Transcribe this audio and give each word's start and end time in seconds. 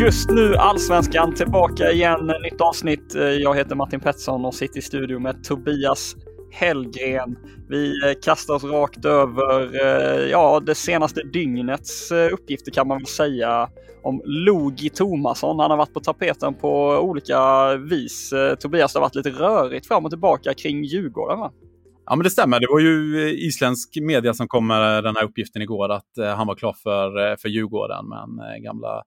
Just 0.00 0.30
nu 0.30 0.56
Allsvenskan 0.56 1.34
tillbaka 1.34 1.90
igen, 1.90 2.32
nytt 2.42 2.60
avsnitt. 2.60 3.14
Jag 3.14 3.56
heter 3.56 3.74
Martin 3.74 4.00
Pettersson 4.00 4.44
och 4.44 4.54
sitter 4.54 4.78
i 4.78 4.82
studio 4.82 5.18
med 5.18 5.44
Tobias 5.44 6.16
Hellgren. 6.50 7.38
Vi 7.68 8.08
eh, 8.08 8.12
kastar 8.22 8.54
oss 8.54 8.64
rakt 8.64 9.04
över 9.04 9.84
eh, 9.84 10.30
ja, 10.30 10.60
det 10.60 10.74
senaste 10.74 11.22
dygnets 11.22 12.12
eh, 12.12 12.32
uppgifter 12.32 12.70
kan 12.70 12.88
man 12.88 12.98
väl 12.98 13.06
säga 13.06 13.68
om 14.02 14.22
Logi 14.24 14.90
Tomasson. 14.90 15.60
Han 15.60 15.70
har 15.70 15.78
varit 15.78 15.94
på 15.94 16.00
tapeten 16.00 16.54
på 16.54 16.88
olika 16.88 17.74
vis. 17.76 18.34
Tobias, 18.60 18.92
det 18.92 18.98
har 18.98 19.04
varit 19.04 19.14
lite 19.14 19.30
rörigt 19.30 19.86
fram 19.86 20.04
och 20.04 20.10
tillbaka 20.10 20.54
kring 20.54 20.84
Djurgården 20.84 21.38
va? 21.38 21.52
Ja, 22.10 22.16
men 22.16 22.24
det 22.24 22.30
stämmer. 22.30 22.60
Det 22.60 22.66
var 22.70 22.80
ju 22.80 23.26
eh, 23.26 23.46
isländsk 23.46 23.98
media 24.00 24.34
som 24.34 24.48
kom 24.48 24.66
med 24.66 25.04
den 25.04 25.16
här 25.16 25.24
uppgiften 25.24 25.62
igår 25.62 25.92
att 25.92 26.18
eh, 26.18 26.34
han 26.34 26.46
var 26.46 26.54
klar 26.54 26.72
för, 26.82 27.30
eh, 27.30 27.36
för 27.36 27.48
Djurgården. 27.48 28.08
Men 28.08 28.46
eh, 28.46 28.56
gamla, 28.56 29.02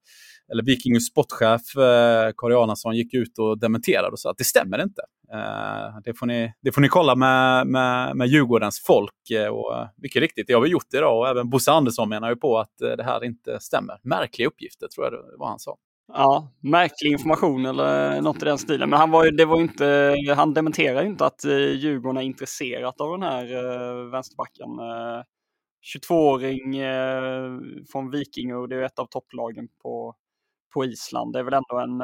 eller 0.51 0.63
Vikings 0.63 1.05
sportchef 1.05 1.77
eh, 1.77 2.31
Kari 2.37 2.53
Arnason 2.53 2.95
gick 2.95 3.13
ut 3.13 3.39
och 3.39 3.59
dementerade 3.59 4.07
och 4.07 4.19
sa 4.19 4.31
att 4.31 4.37
det 4.37 4.43
stämmer 4.43 4.83
inte. 4.83 5.01
Eh, 5.33 5.99
det, 6.03 6.13
får 6.13 6.25
ni, 6.25 6.53
det 6.61 6.71
får 6.71 6.81
ni 6.81 6.87
kolla 6.87 7.15
med, 7.15 7.67
med, 7.67 8.15
med 8.15 8.27
Djurgårdens 8.27 8.83
folk. 8.87 9.31
Eh, 9.31 9.47
och 9.47 9.77
eh, 9.77 9.87
mycket 9.97 10.21
riktigt, 10.21 10.47
det 10.47 10.53
har 10.53 10.61
vi 10.61 10.69
gjort 10.69 10.93
idag 10.93 11.19
och 11.19 11.27
även 11.27 11.49
Bosse 11.49 11.71
Andersson 11.71 12.09
menar 12.09 12.29
ju 12.29 12.35
på 12.35 12.59
att 12.59 12.81
eh, 12.81 12.91
det 12.91 13.03
här 13.03 13.23
inte 13.23 13.59
stämmer. 13.59 13.97
Märkliga 14.03 14.47
uppgifter 14.47 14.87
tror 14.87 15.05
jag 15.05 15.13
det 15.13 15.37
var 15.37 15.47
han 15.47 15.59
sa. 15.59 15.77
Ja, 16.13 16.51
märklig 16.59 17.11
information 17.11 17.65
eller 17.65 18.21
något 18.21 18.41
i 18.41 18.45
den 18.45 18.57
stilen. 18.57 18.89
Men 18.89 18.99
han, 18.99 19.11
var 19.11 19.25
ju, 19.25 19.31
det 19.31 19.45
var 19.45 19.57
ju 19.57 19.63
inte, 19.63 20.15
han 20.35 20.53
dementerar 20.53 21.01
ju 21.01 21.07
inte 21.07 21.25
att 21.25 21.45
eh, 21.45 21.51
Djurgården 21.57 22.17
är 22.17 22.21
intresserat 22.21 23.01
av 23.01 23.11
den 23.11 23.23
här 23.23 23.43
eh, 23.53 24.11
vänsterbacken. 24.11 24.69
Eh, 24.79 25.23
22-åring 25.95 26.77
eh, 26.77 27.59
från 27.91 28.11
Vikingur, 28.11 28.67
det 28.67 28.75
är 28.75 28.79
ju 28.79 28.85
ett 28.85 28.99
av 28.99 29.05
topplagen 29.05 29.67
på, 29.83 30.15
på 30.73 30.85
Island. 30.85 31.33
Det 31.33 31.39
är 31.39 31.43
väl 31.43 31.53
ändå 31.53 31.79
en, 31.79 32.01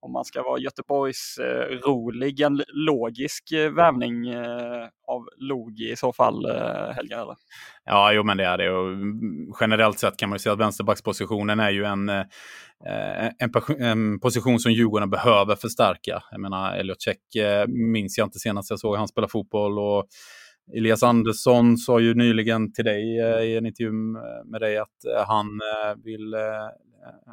om 0.00 0.12
man 0.12 0.24
ska 0.24 0.42
vara 0.42 0.60
Göteborgs 0.60 1.38
eh, 1.38 1.78
rolig, 1.88 2.40
en 2.40 2.62
logisk 2.68 3.52
eh, 3.52 3.70
värvning 3.72 4.28
eh, 4.28 4.88
av 5.06 5.28
Logi 5.36 5.90
i 5.92 5.96
så 5.96 6.12
fall, 6.12 6.44
eh, 6.44 6.94
Helga? 6.94 7.20
Eller? 7.20 7.36
Ja, 7.84 8.12
jo 8.12 8.22
men 8.22 8.36
det 8.36 8.44
är 8.44 8.58
det. 8.58 8.70
Och 8.70 8.88
mm, 8.88 9.52
generellt 9.60 9.98
sett 9.98 10.16
kan 10.16 10.28
man 10.28 10.34
ju 10.34 10.38
säga 10.38 10.52
att 10.52 10.60
vänsterbackspositionen 10.60 11.60
är 11.60 11.70
ju 11.70 11.84
en, 11.84 12.08
eh, 12.08 12.24
en, 13.38 13.50
en 13.78 14.20
position 14.20 14.58
som 14.58 14.72
Djurgården 14.72 15.10
behöver 15.10 15.56
förstärka. 15.56 16.22
Jag 16.30 16.40
menar, 16.40 16.72
Elliot 16.72 17.02
Check 17.02 17.34
eh, 17.36 17.66
minns 17.66 18.18
jag 18.18 18.26
inte 18.26 18.38
senast 18.38 18.70
jag 18.70 18.78
såg 18.78 18.96
han 18.96 19.08
spela 19.08 19.28
fotboll. 19.28 19.78
Och 19.78 20.06
Elias 20.76 21.02
Andersson 21.02 21.76
sa 21.76 22.00
ju 22.00 22.14
nyligen 22.14 22.72
till 22.72 22.84
dig 22.84 23.20
eh, 23.20 23.40
i 23.40 23.56
en 23.56 23.66
intervju 23.66 23.88
eh, 23.88 24.44
med 24.44 24.60
dig 24.60 24.78
att 24.78 25.04
eh, 25.16 25.26
han 25.26 25.46
eh, 25.46 25.96
vill... 26.04 26.34
Eh, 26.34 26.40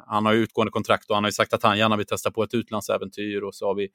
han 0.06 0.26
har 0.26 0.32
ju 0.32 0.42
utgående 0.42 0.70
kontrakt 0.70 1.10
och 1.10 1.16
han 1.16 1.24
har 1.24 1.28
ju 1.28 1.32
sagt 1.32 1.52
att 1.52 1.62
han 1.62 1.78
gärna 1.78 1.96
vill 1.96 2.06
testa 2.06 2.30
på 2.30 2.42
ett 2.42 2.54
utlandsäventyr. 2.54 3.42
Och 3.42 3.54
så 3.54 3.66
har 3.66 3.74
vi 3.74 3.88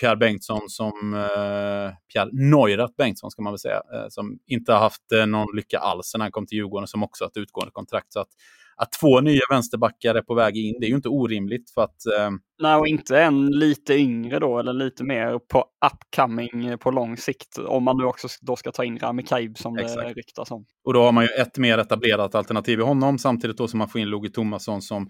Pierre 0.00 0.16
Bengtsson 0.16 0.68
som... 0.68 1.14
Eh, 1.14 1.92
Pierre 2.12 2.30
Neurath 2.32 2.94
Bengtsson 2.96 3.30
ska 3.30 3.42
man 3.42 3.52
väl 3.52 3.58
säga. 3.58 3.82
Eh, 3.94 4.06
som 4.08 4.38
inte 4.46 4.72
har 4.72 4.80
haft 4.80 5.12
eh, 5.12 5.26
någon 5.26 5.56
lycka 5.56 5.78
alls 5.78 6.06
sen 6.06 6.20
han 6.20 6.32
kom 6.32 6.46
till 6.46 6.58
Djurgården. 6.58 6.86
Som 6.86 7.02
också 7.02 7.24
har 7.24 7.28
ett 7.28 7.36
utgående 7.36 7.72
kontrakt. 7.72 8.12
Så 8.12 8.20
att, 8.20 8.28
att 8.76 8.92
två 8.92 9.20
nya 9.20 9.42
vänsterbackar 9.50 10.14
är 10.14 10.22
på 10.22 10.34
väg 10.34 10.56
in, 10.56 10.76
det 10.80 10.86
är 10.86 10.88
ju 10.88 10.96
inte 10.96 11.08
orimligt. 11.08 11.70
För 11.74 11.82
att... 11.82 12.06
Eh, 12.18 12.30
Nej, 12.62 12.76
och 12.76 12.86
inte 12.86 13.18
en 13.20 13.46
lite 13.46 13.94
yngre 13.94 14.38
då, 14.38 14.58
eller 14.58 14.72
lite 14.72 15.04
mer 15.04 15.38
på 15.38 15.64
upcoming 15.86 16.66
eh, 16.66 16.76
på 16.76 16.90
lång 16.90 17.16
sikt. 17.16 17.58
Om 17.58 17.84
man 17.84 17.98
nu 17.98 18.04
också 18.04 18.28
då 18.40 18.56
ska 18.56 18.72
ta 18.72 18.84
in 18.84 18.98
Rami 18.98 19.22
Kaib 19.22 19.58
som 19.58 19.76
det 19.76 19.82
Exakt. 19.82 20.16
ryktas 20.16 20.50
om. 20.50 20.64
Och 20.84 20.94
då 20.94 21.02
har 21.02 21.12
man 21.12 21.24
ju 21.24 21.30
ett 21.42 21.58
mer 21.58 21.78
etablerat 21.78 22.34
alternativ 22.34 22.80
i 22.80 22.82
honom 22.82 23.18
samtidigt 23.18 23.56
då 23.56 23.68
som 23.68 23.78
man 23.78 23.88
får 23.88 24.00
in 24.00 24.08
Logi 24.08 24.30
Tomasson 24.30 24.82
som 24.82 25.02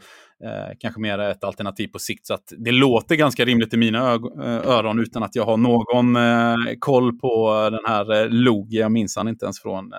eh, 0.44 0.76
kanske 0.78 1.00
mer 1.00 1.18
är 1.18 1.30
ett 1.30 1.44
alternativ 1.44 1.88
på 1.88 1.98
sikt. 1.98 2.26
Så 2.26 2.34
att 2.34 2.52
det 2.58 2.72
låter 2.72 3.14
ganska 3.14 3.44
rimligt 3.44 3.74
i 3.74 3.76
mina 3.76 4.14
eh, 4.14 4.68
öron 4.68 5.00
utan 5.00 5.22
att 5.22 5.34
jag 5.34 5.44
har 5.44 5.56
någon 5.56 6.16
eh, 6.16 6.74
koll 6.78 7.18
på 7.18 7.68
den 7.70 7.84
här 7.86 8.22
eh, 8.22 8.28
Logi. 8.28 8.78
Jag 8.78 8.92
minns 8.92 9.16
han 9.16 9.28
inte 9.28 9.44
ens 9.44 9.62
från 9.62 9.92
eh, 9.92 9.98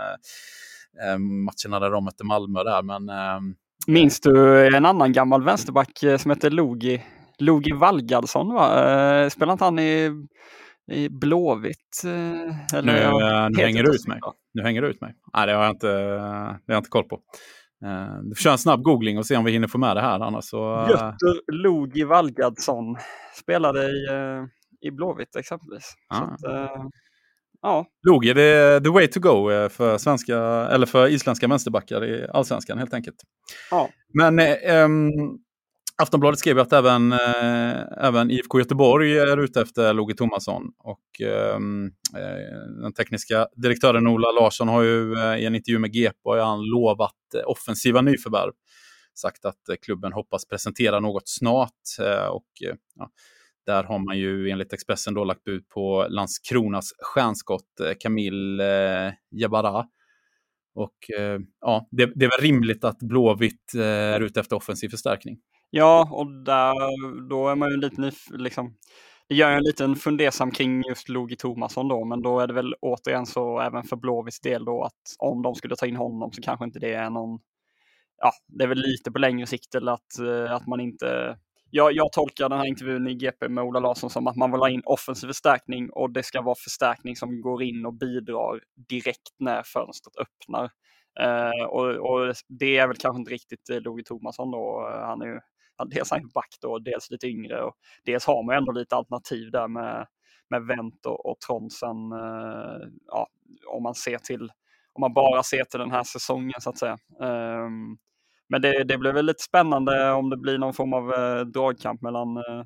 matcherna 1.19 1.79
där 1.79 1.91
de 1.91 2.05
mötte 2.05 2.23
Malmö 2.23 2.63
där. 2.63 2.81
Men 2.83 3.09
eh, 3.09 3.39
Minns 3.87 4.19
du 4.19 4.67
en 4.75 4.85
annan 4.85 5.11
gammal 5.13 5.43
vänsterback 5.43 6.03
eh, 6.03 6.17
som 6.17 6.31
hette 6.31 6.49
Logi? 6.49 7.03
Logi 7.39 7.71
Valgardsson 7.71 8.53
va? 8.53 8.91
Eh, 9.23 9.29
Spelade 9.29 9.51
inte 9.51 9.63
han 9.63 9.79
i, 9.79 10.11
i 10.91 11.09
Blåvitt? 11.09 12.01
eh, 12.05 12.77
Eller, 12.77 12.93
nu, 12.93 13.25
eh, 13.25 13.49
nu 13.49 13.63
hänger 13.63 13.83
du 13.83 13.89
ut 13.95 14.01
så, 14.01 14.09
mig. 14.09 14.19
Nu 14.53 14.63
hänger 14.63 14.81
du 14.81 14.87
ut 14.87 15.01
mig. 15.01 15.13
Nej, 15.33 15.47
det 15.47 15.53
har 15.53 15.63
jag 15.63 15.71
inte, 15.71 15.87
det 15.87 16.19
har 16.19 16.59
jag 16.65 16.77
inte 16.77 16.89
koll 16.89 17.03
på. 17.03 17.15
Eh, 17.85 18.15
du 18.23 18.35
får 18.35 18.41
köra 18.41 18.51
en 18.51 18.57
snabb 18.57 18.81
googling 18.83 19.17
och 19.17 19.25
se 19.25 19.37
om 19.37 19.43
vi 19.45 19.51
hinner 19.51 19.67
få 19.67 19.77
med 19.77 19.95
det 19.97 20.01
här. 20.01 20.19
Annars 20.19 20.45
så, 20.45 20.81
eh, 20.81 20.89
Götter 20.89 21.51
Logi 21.53 22.03
Valgardsson 22.03 22.95
spelade 23.41 23.79
i, 23.83 24.07
eh, 24.09 24.43
i 24.87 24.91
Blåvitt 24.91 25.35
exempelvis. 25.35 25.93
Så 26.17 26.23
Ah. 26.23 26.27
att, 26.27 26.43
eh, 26.43 26.83
ja, 27.63 27.85
Logi, 28.07 28.33
det 28.33 28.43
är 28.43 28.79
the 28.79 28.89
way 28.89 29.07
to 29.07 29.19
go 29.19 29.51
eh, 29.51 29.69
för, 29.69 29.97
svenska, 29.97 30.37
eller 30.71 30.85
för 30.85 31.07
isländska 31.07 31.47
vänsterbackar 31.47 32.05
i 32.05 32.27
allsvenskan 32.33 32.77
helt 32.77 32.93
enkelt. 32.93 33.15
Ja. 33.71 33.89
Men 34.13 34.39
ehm, 34.39 35.11
Aftonbladet 36.01 36.39
skrev 36.39 36.59
att 36.59 36.73
även, 36.73 37.11
eh, 37.11 37.81
även 37.97 38.31
IFK 38.31 38.59
Göteborg 38.59 39.17
är 39.17 39.37
ute 39.37 39.61
efter 39.61 39.93
Logi 39.93 40.15
Tomasson. 40.15 40.63
Och 40.79 41.21
eh, 41.21 41.59
den 42.81 42.93
tekniska 42.93 43.47
direktören 43.55 44.07
Ola 44.07 44.31
Larsson 44.31 44.67
har 44.67 44.81
ju 44.81 45.13
i 45.37 45.45
en 45.45 45.55
intervju 45.55 45.79
med 45.79 45.93
GP 45.93 46.17
har 46.23 46.37
han 46.37 46.63
lovat 46.63 47.15
offensiva 47.45 48.01
nyförvärv. 48.01 48.51
Sagt 49.15 49.45
att 49.45 49.61
klubben 49.85 50.13
hoppas 50.13 50.45
presentera 50.45 50.99
något 50.99 51.27
snart. 51.29 51.81
Och 52.29 52.47
ja, 52.95 53.09
där 53.65 53.83
har 53.83 53.99
man 53.99 54.17
ju 54.17 54.49
enligt 54.49 54.73
Expressen 54.73 55.13
då 55.13 55.23
lagt 55.23 55.47
ut 55.47 55.69
på 55.69 56.07
Landskronas 56.09 56.93
stjärnskott 56.99 57.79
eh, 57.79 57.93
Camille 57.99 59.07
eh, 59.07 59.13
Jabara. 59.31 59.85
Och 60.75 61.19
eh, 61.19 61.39
ja, 61.61 61.87
det, 61.91 62.11
det 62.15 62.25
är 62.25 62.29
väl 62.29 62.51
rimligt 62.51 62.83
att 62.83 62.99
Blåvitt 62.99 63.73
eh, 63.75 63.83
är 63.83 64.21
ute 64.21 64.39
efter 64.39 64.55
offensiv 64.55 64.89
förstärkning. 64.89 65.37
Ja, 65.69 66.09
och 66.11 66.43
där, 66.43 66.73
då 67.29 67.49
är 67.49 67.55
man 67.55 67.69
ju 67.69 67.77
lite 67.77 68.11
liksom, 68.31 68.75
det 69.27 69.35
gör 69.35 69.51
en 69.51 69.63
liten 69.63 69.95
fundersam 69.95 70.51
kring 70.51 70.83
just 70.87 71.09
Logi 71.09 71.35
Tomasson 71.35 71.87
då, 71.87 72.05
men 72.05 72.21
då 72.21 72.39
är 72.39 72.47
det 72.47 72.53
väl 72.53 72.75
återigen 72.81 73.25
så 73.25 73.59
även 73.59 73.83
för 73.83 73.95
Blåvitts 73.95 74.39
del 74.39 74.65
då 74.65 74.83
att 74.83 75.15
om 75.19 75.41
de 75.41 75.55
skulle 75.55 75.75
ta 75.75 75.85
in 75.85 75.95
honom 75.95 76.31
så 76.31 76.41
kanske 76.41 76.65
inte 76.65 76.79
det 76.79 76.93
är 76.93 77.09
någon, 77.09 77.39
ja, 78.17 78.31
det 78.47 78.63
är 78.63 78.67
väl 78.67 78.77
lite 78.77 79.11
på 79.11 79.19
längre 79.19 79.45
sikt 79.45 79.75
eller 79.75 79.91
att, 79.91 80.19
eh, 80.19 80.53
att 80.53 80.67
man 80.67 80.79
inte 80.79 81.37
jag, 81.75 81.93
jag 81.93 82.11
tolkar 82.11 82.49
den 82.49 82.59
här 82.59 82.65
intervjun 82.65 83.07
i 83.07 83.13
GP 83.13 83.49
med 83.49 83.63
Ola 83.63 83.79
Larsson 83.79 84.09
som 84.09 84.27
att 84.27 84.35
man 84.35 84.51
vill 84.51 84.59
ha 84.59 84.69
in 84.69 84.81
offensiv 84.85 85.27
förstärkning 85.27 85.89
och 85.89 86.11
det 86.11 86.23
ska 86.23 86.41
vara 86.41 86.55
förstärkning 86.55 87.15
som 87.15 87.41
går 87.41 87.63
in 87.63 87.85
och 87.85 87.93
bidrar 87.93 88.61
direkt 88.89 89.35
när 89.39 89.63
fönstret 89.63 90.15
öppnar. 90.17 90.71
Eh, 91.19 91.65
och, 91.65 91.89
och 91.89 92.33
det 92.47 92.77
är 92.77 92.87
väl 92.87 92.97
kanske 92.97 93.19
inte 93.19 93.31
riktigt 93.31 93.69
Loge 93.69 93.79
Logi 93.79 94.03
Tomasson 94.03 94.51
då. 94.51 94.89
Eh, 94.93 95.05
han 95.05 95.21
är 95.21 95.25
ju 95.25 95.39
dels 95.77 95.89
dels 95.95 96.11
är 96.11 96.15
han 96.15 96.29
back 96.33 96.57
då, 96.61 96.79
dels 96.79 97.11
lite 97.11 97.27
yngre 97.27 97.61
och 97.61 97.73
dels 98.05 98.25
har 98.25 98.43
man 98.43 98.55
ändå 98.55 98.71
lite 98.71 98.95
alternativ 98.95 99.51
där 99.51 99.67
med, 99.67 100.07
med 100.49 100.61
Wendt 100.65 101.05
och, 101.05 101.25
och 101.25 101.39
Tronsen. 101.47 102.11
Eh, 102.11 102.87
ja, 103.07 103.27
om 103.67 103.83
man 103.83 103.95
ser 103.95 104.17
till 104.17 104.51
om 104.93 105.01
man 105.01 105.13
bara 105.13 105.43
ser 105.43 105.63
till 105.63 105.79
den 105.79 105.91
här 105.91 106.03
säsongen 106.03 106.61
så 106.61 106.69
att 106.69 106.77
säga. 106.77 106.97
Um, 107.19 107.97
men 108.53 108.61
det, 108.61 108.83
det 108.83 108.97
blir 108.97 109.13
väl 109.13 109.25
lite 109.25 109.43
spännande 109.43 110.11
om 110.11 110.29
det 110.29 110.37
blir 110.37 110.57
någon 110.57 110.73
form 110.73 110.93
av 110.93 111.13
eh, 111.13 111.39
dragkamp 111.45 112.01
mellan 112.01 112.37
eh, 112.37 112.63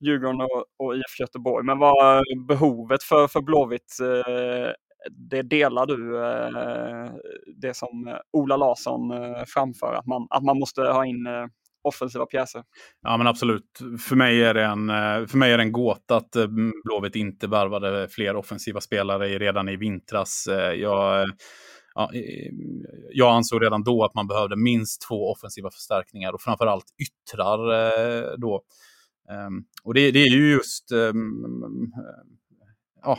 Djurgården 0.00 0.40
och, 0.40 0.64
och 0.78 0.96
IF 0.96 1.20
Göteborg. 1.20 1.66
Men 1.66 1.78
vad 1.78 2.22
behovet 2.48 3.02
för, 3.02 3.28
för 3.28 3.40
Blåvitt, 3.40 3.98
eh, 4.00 4.72
det 5.10 5.42
delar 5.42 5.86
du, 5.86 6.12
det 7.56 7.76
som 7.76 8.18
Ola 8.32 8.56
Larsson 8.56 9.12
framför, 9.46 9.94
att 9.94 10.06
man, 10.06 10.26
att 10.30 10.42
man 10.42 10.58
måste 10.58 10.82
ha 10.82 11.06
in 11.06 11.26
offensiva 11.84 12.26
pjäser. 12.26 12.62
Ja 13.02 13.16
men 13.16 13.26
absolut. 13.26 13.82
För 14.08 14.16
mig 14.16 14.44
är 14.44 14.54
det 14.54 14.64
en, 14.64 14.88
för 15.28 15.36
mig 15.38 15.52
är 15.52 15.58
det 15.58 15.64
en 15.64 15.72
gåta 15.72 16.16
att 16.16 16.36
Blåvitt 16.84 17.16
inte 17.16 17.46
värvade 17.46 18.08
fler 18.08 18.36
offensiva 18.36 18.80
spelare 18.80 19.38
redan 19.38 19.68
i 19.68 19.76
vintras. 19.76 20.48
Jag, 20.76 21.28
ja, 21.94 22.10
jag 23.12 23.34
ansåg 23.34 23.62
redan 23.62 23.82
då 23.82 24.04
att 24.04 24.14
man 24.14 24.26
behövde 24.26 24.56
minst 24.56 25.02
två 25.08 25.30
offensiva 25.30 25.70
förstärkningar 25.70 26.32
och 26.32 26.40
framförallt 26.40 26.86
yttrar 26.98 28.36
då. 28.36 28.62
Ehm, 29.30 29.64
och 29.82 29.94
det, 29.94 30.10
det 30.10 30.22
är 30.22 30.30
ju 30.30 30.50
just 30.50 30.92
ehm, 30.92 31.92
ja, 33.02 33.18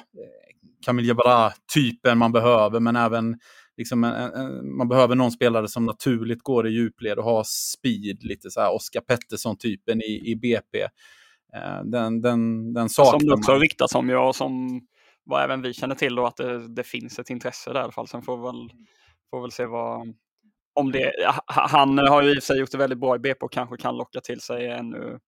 Camille 0.86 1.08
Jabara-typen 1.08 2.18
man 2.18 2.32
behöver, 2.32 2.80
men 2.80 2.96
även 2.96 3.40
liksom 3.78 4.04
en, 4.04 4.34
en, 4.34 4.76
man 4.78 4.88
behöver 4.88 5.16
någon 5.16 5.32
spelare 5.32 5.68
som 5.68 5.86
naturligt 5.86 6.44
går 6.44 6.68
i 6.68 6.72
djupled 6.72 7.18
och 7.18 7.24
har 7.24 7.44
speed, 7.44 8.24
lite 8.24 8.52
så 8.52 8.62
här 8.62 8.74
Oscar 8.74 9.02
Pettersson-typen 9.02 10.02
i, 10.02 10.32
i 10.32 10.36
BP. 10.36 10.82
Eh, 11.54 11.84
den, 11.84 12.22
den, 12.22 12.74
den 12.74 12.90
saknar 12.90 13.20
Som 13.20 13.28
det 13.28 13.34
också 13.34 13.52
har 13.52 13.60
ryktats 13.60 13.96
om, 13.96 14.10
ja, 14.10 14.34
som 14.34 14.82
vad 15.26 15.44
även 15.44 15.62
vi 15.62 15.74
känner 15.74 15.96
till 15.96 16.16
då, 16.16 16.26
att 16.26 16.38
det, 16.38 16.76
det 16.76 16.84
finns 16.84 17.20
ett 17.20 17.30
intresse 17.30 17.74
där 17.74 17.80
i 17.80 17.84
alla 17.84 17.92
fall. 17.92 18.08
Sen 18.08 18.22
får 18.22 18.38
vi 18.38 18.44
väl, 18.44 18.70
får 19.30 19.42
väl 19.42 19.52
se 19.52 19.66
vad, 19.66 20.14
om 20.76 20.92
det, 20.92 21.12
han 21.46 21.98
har 21.98 22.22
ju 22.22 22.30
i 22.30 22.34
och 22.34 22.36
för 22.36 22.42
sig 22.42 22.60
gjort 22.60 22.72
det 22.72 22.78
väldigt 22.78 23.00
bra 23.00 23.16
i 23.16 23.20
BP 23.20 23.46
och 23.46 23.52
kanske 23.52 23.78
kan 23.78 23.98
locka 23.98 24.20
till 24.22 24.40
sig 24.40 24.68
ännu, 24.68 25.20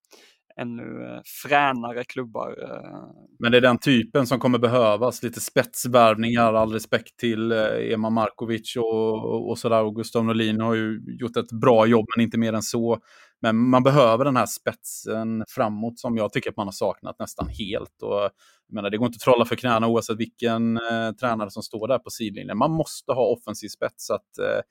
ännu 0.62 1.06
eh, 1.06 1.22
fränare 1.44 2.04
klubbar. 2.04 2.56
Eh. 2.64 3.10
Men 3.40 3.52
det 3.52 3.58
är 3.58 3.62
den 3.62 3.78
typen 3.78 4.28
som 4.28 4.40
kommer 4.40 4.60
behövas, 4.60 5.24
lite 5.24 5.42
spetsvärvningar, 5.42 6.54
all 6.54 6.74
respekt 6.74 7.20
till 7.20 7.52
eh, 7.52 7.94
Ema 7.94 8.10
Markovic 8.10 8.76
och, 8.76 9.50
och 9.50 9.58
sådär. 9.58 9.84
Och 9.84 9.96
Gustav 9.96 10.26
Norlin 10.26 10.62
har 10.62 10.74
ju 10.74 11.02
gjort 11.20 11.38
ett 11.38 11.52
bra 11.52 11.86
jobb, 11.86 12.06
men 12.16 12.24
inte 12.24 12.38
mer 12.38 12.54
än 12.54 12.62
så. 12.62 12.98
Men 13.42 13.70
man 13.70 13.84
behöver 13.84 14.26
den 14.26 14.38
här 14.38 14.46
spetsen 14.46 15.44
framåt 15.48 16.00
som 16.00 16.18
jag 16.18 16.34
tycker 16.34 16.50
att 16.50 16.58
man 16.58 16.68
har 16.68 16.72
saknat 16.72 17.20
nästan 17.20 17.48
helt. 17.50 18.02
Och, 18.02 18.30
jag 18.68 18.76
menar, 18.76 18.90
det 18.90 18.98
går 18.98 19.06
inte 19.06 19.18
att 19.18 19.22
trolla 19.22 19.46
för 19.46 19.56
knäna 19.56 19.88
oavsett 19.88 20.20
vilken 20.20 20.78
eh, 20.78 21.12
tränare 21.12 21.52
som 21.52 21.64
står 21.64 21.88
där 21.88 22.00
på 22.00 22.10
sidlinjen. 22.10 22.58
Man 22.58 22.72
måste 22.72 23.12
ha 23.12 23.26
offensiv 23.26 23.68
spets. 23.68 24.10
Att, 24.10 24.38
eh, 24.38 24.62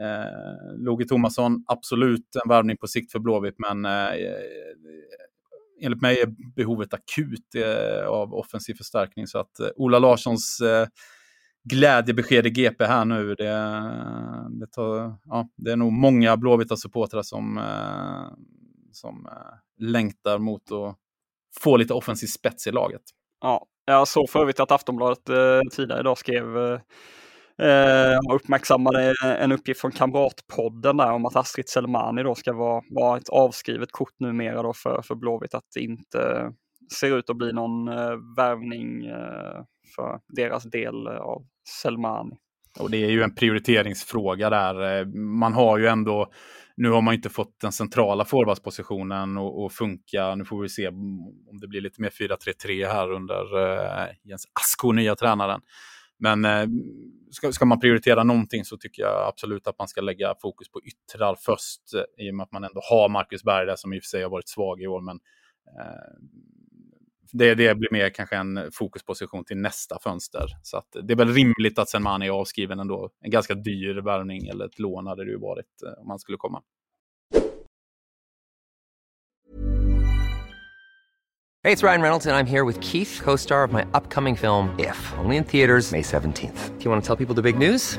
Eh, 0.00 0.78
Loge 0.78 1.04
Tomasson, 1.04 1.64
absolut 1.66 2.36
en 2.44 2.48
värvning 2.48 2.76
på 2.76 2.86
sikt 2.86 3.12
för 3.12 3.18
Blåvitt, 3.18 3.54
men 3.58 3.84
eh, 3.84 4.12
eh, 4.12 4.34
enligt 5.82 6.02
mig 6.02 6.20
är 6.20 6.54
behovet 6.56 6.94
akut 6.94 7.54
eh, 7.54 8.06
av 8.06 8.34
offensiv 8.34 8.74
förstärkning. 8.74 9.26
Så 9.26 9.38
att 9.38 9.60
eh, 9.60 9.68
Ola 9.76 9.98
Larssons 9.98 10.60
eh, 10.60 10.86
glädjebesked 11.64 12.46
i 12.46 12.50
GP 12.50 12.84
här 12.84 13.04
nu, 13.04 13.34
det, 13.34 13.44
det, 14.60 14.66
tar, 14.66 15.18
ja, 15.24 15.48
det 15.56 15.70
är 15.72 15.76
nog 15.76 15.92
många 15.92 16.36
Blåvita 16.36 16.76
supportrar 16.76 17.22
som, 17.22 17.58
eh, 17.58 18.36
som 18.92 19.26
eh, 19.26 19.86
längtar 19.90 20.38
mot 20.38 20.72
att 20.72 20.96
få 21.60 21.76
lite 21.76 21.94
offensiv 21.94 22.26
spets 22.26 22.66
i 22.66 22.72
laget. 22.72 23.02
Ja, 23.40 23.66
jag 23.86 24.08
såg 24.08 24.30
för 24.30 24.40
övrigt 24.40 24.60
att 24.60 24.72
Aftonbladet 24.72 25.28
eh, 25.28 25.60
tidigare 25.72 26.00
idag 26.00 26.18
skrev 26.18 26.58
eh, 26.58 26.80
eh, 27.68 28.18
uppmärksammade 28.32 29.14
en 29.24 29.52
uppgift 29.52 29.80
från 29.80 29.92
Kamratpodden 29.92 30.96
där 30.96 31.12
om 31.12 31.26
att 31.26 31.36
Astrid 31.36 31.68
Selmani 31.68 32.22
då 32.22 32.34
ska 32.34 32.52
vara, 32.52 32.82
vara 32.90 33.16
ett 33.16 33.28
avskrivet 33.28 33.92
kort 33.92 34.20
numera 34.20 34.62
då 34.62 34.72
för, 34.72 35.02
för 35.02 35.14
Blåvitt. 35.14 35.54
Att 35.54 35.64
det 35.74 35.80
inte 35.80 36.52
ser 36.98 37.18
ut 37.18 37.30
att 37.30 37.36
bli 37.36 37.52
någon 37.52 37.88
eh, 37.88 38.16
värvning 38.36 39.06
eh, 39.06 39.64
för 39.96 40.20
deras 40.36 40.64
del 40.64 41.08
av 41.08 41.42
Selmani. 41.82 42.36
Och 42.78 42.90
det 42.90 43.04
är 43.04 43.10
ju 43.10 43.22
en 43.22 43.34
prioriteringsfråga 43.34 44.50
där. 44.50 45.00
Eh, 45.00 45.06
man 45.14 45.52
har 45.52 45.78
ju 45.78 45.86
ändå, 45.86 46.32
nu 46.80 46.90
har 46.90 47.02
man 47.02 47.14
inte 47.14 47.28
fått 47.28 47.60
den 47.60 47.72
centrala 47.72 48.24
forwardspositionen 48.24 49.38
att 49.38 49.72
funka. 49.72 50.34
Nu 50.34 50.44
får 50.44 50.62
vi 50.62 50.68
se 50.68 50.88
om 50.88 51.58
det 51.60 51.68
blir 51.68 51.80
lite 51.80 52.00
mer 52.00 52.10
4-3-3 52.10 52.86
här 52.86 53.12
under 53.12 53.58
eh, 53.58 54.08
Jens 54.24 54.44
Asko, 54.60 54.92
nya 54.92 55.16
tränaren. 55.16 55.60
Men 56.18 56.44
eh, 56.44 56.66
ska, 57.30 57.52
ska, 57.52 57.64
man 57.64 57.80
prioritera 57.80 58.24
någonting 58.24 58.64
så 58.64 58.76
tycker 58.76 59.02
jag 59.02 59.28
absolut 59.28 59.66
att 59.66 59.78
man 59.78 59.88
ska 59.88 60.00
lägga 60.00 60.34
fokus 60.42 60.70
på 60.70 60.80
yttrar 60.84 61.36
först. 61.40 61.94
Eh, 61.94 62.26
I 62.26 62.30
och 62.30 62.34
med 62.34 62.44
att 62.44 62.52
man 62.52 62.64
ändå 62.64 62.80
har 62.90 63.08
Marcus 63.08 63.44
Berg 63.44 63.66
där 63.66 63.76
som 63.76 63.92
i 63.92 63.98
och 63.98 64.02
för 64.02 64.08
sig 64.08 64.22
har 64.22 64.30
varit 64.30 64.48
svag 64.48 64.82
i 64.82 64.86
år. 64.86 65.00
Men 65.00 65.16
eh, 65.78 66.14
det, 67.32 67.54
det 67.54 67.74
blir 67.74 67.92
mer 67.92 68.10
kanske 68.10 68.36
en 68.36 68.70
fokusposition 68.72 69.44
till 69.44 69.56
nästa 69.56 69.98
fönster. 70.02 70.46
Så 70.62 70.76
att 70.76 70.96
det 71.02 71.12
är 71.12 71.16
väl 71.16 71.34
rimligt 71.34 71.78
att 71.78 71.88
Senmani 71.88 72.26
är 72.26 72.30
avskriven 72.30 72.80
ändå. 72.80 73.10
En 73.20 73.30
ganska 73.30 73.54
dyr 73.54 73.94
värvning 73.94 74.48
eller 74.48 74.64
ett 74.64 74.78
lån 74.78 75.06
hade 75.06 75.24
det 75.24 75.30
ju 75.30 75.38
varit 75.38 75.82
eh, 75.86 76.00
om 76.00 76.08
man 76.08 76.18
skulle 76.18 76.38
komma. 76.38 76.62
Hej, 81.64 81.74
det 81.74 81.82
är 81.82 81.86
Ryan 81.86 82.02
Reynolds, 82.02 82.26
jag 82.26 82.40
är 82.40 82.44
här 82.44 82.64
med 82.64 82.84
Keith, 82.84 83.22
co 83.24 83.36
star 83.36 83.64
of 83.64 83.72
my 83.72 83.82
upcoming 83.82 84.36
film, 84.36 84.68
If, 84.78 85.12
only 85.24 85.36
in 85.36 85.44
theaters, 85.44 85.92
May 85.92 86.02
17th. 86.02 86.78
Do 86.78 86.84
you 86.84 86.90
want 86.90 87.04
to 87.04 87.16
tell 87.16 87.26
people 87.26 87.34
the 87.34 87.52
big 87.52 87.58
news? 87.58 87.98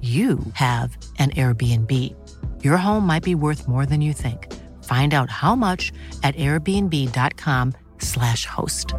you 0.00 0.38
have 0.54 0.96
an 1.18 1.30
Airbnb. 1.30 2.14
Your 2.64 2.78
home 2.78 3.06
might 3.06 3.22
be 3.22 3.34
worth 3.34 3.68
more 3.68 3.86
than 3.86 4.00
you 4.00 4.14
think. 4.14 4.46
Find 4.84 5.12
out 5.12 5.28
how 5.30 5.54
much 5.54 5.92
at 6.22 6.34
airbnb.com 6.36 7.74
slash 7.98 8.46
host. 8.46 8.94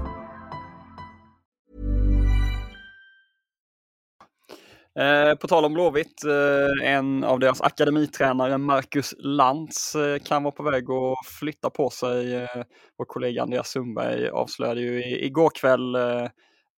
Eh, 5.00 5.36
på 5.36 5.48
tal 5.48 5.66
om 5.66 5.74
Blåvitt, 5.74 6.24
eh, 6.24 6.94
en 6.94 7.24
av 7.24 7.40
deras 7.40 7.62
akademitränare, 7.62 8.58
Marcus 8.58 9.14
Lantz, 9.18 9.96
eh, 9.96 10.20
kan 10.20 10.44
vara 10.44 10.52
på 10.52 10.64
väg 10.64 10.84
att 10.92 11.28
flytta 11.40 11.70
på 11.70 11.90
sig. 11.90 12.36
Eh, 12.36 12.64
vår 12.98 13.06
kollega 13.06 13.42
Andreas 13.42 13.70
Sundberg 13.70 14.30
avslöjade 14.30 14.82
ju 14.82 15.04
i, 15.04 15.26
igår 15.26 15.52
kväll 15.56 15.96
eh, 15.96 16.28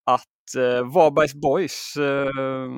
att 0.06 0.56
eh, 0.58 0.94
Varbergs 0.94 1.34
Boys 1.34 1.94
eh, 1.98 2.70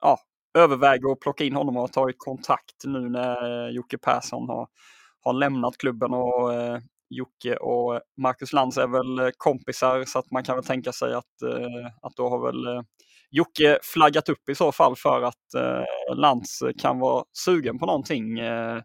ja, 0.00 0.18
överväger 0.58 1.12
att 1.12 1.20
plocka 1.20 1.44
in 1.44 1.56
honom 1.56 1.76
och 1.76 1.92
ta 1.92 2.10
i 2.10 2.12
kontakt 2.16 2.84
nu 2.84 3.08
när 3.08 3.66
eh, 3.66 3.70
Jocke 3.70 3.98
Persson 3.98 4.48
har, 4.48 4.68
har 5.20 5.32
lämnat 5.32 5.78
klubben. 5.78 6.14
och 6.14 6.54
eh, 6.54 6.78
Jocke 7.10 7.56
och 7.56 8.00
Marcus 8.16 8.52
Lantz 8.52 8.78
är 8.78 8.86
väl 8.86 9.18
eh, 9.18 9.30
kompisar 9.36 10.04
så 10.04 10.18
att 10.18 10.30
man 10.30 10.44
kan 10.44 10.56
väl 10.56 10.64
tänka 10.64 10.92
sig 10.92 11.14
att, 11.14 11.42
eh, 11.42 11.86
att 12.02 12.16
då 12.16 12.28
har 12.28 12.46
väl 12.46 12.66
eh, 12.66 12.82
Jocke 13.30 13.78
flaggat 13.82 14.28
upp 14.28 14.48
i 14.48 14.54
så 14.54 14.72
fall 14.72 14.96
för 14.96 15.22
att 15.22 15.54
eh, 15.56 16.16
Lantz 16.16 16.62
kan 16.78 16.98
vara 16.98 17.24
sugen 17.44 17.78
på 17.78 17.86
någonting. 17.86 18.38
Eh, 18.38 18.76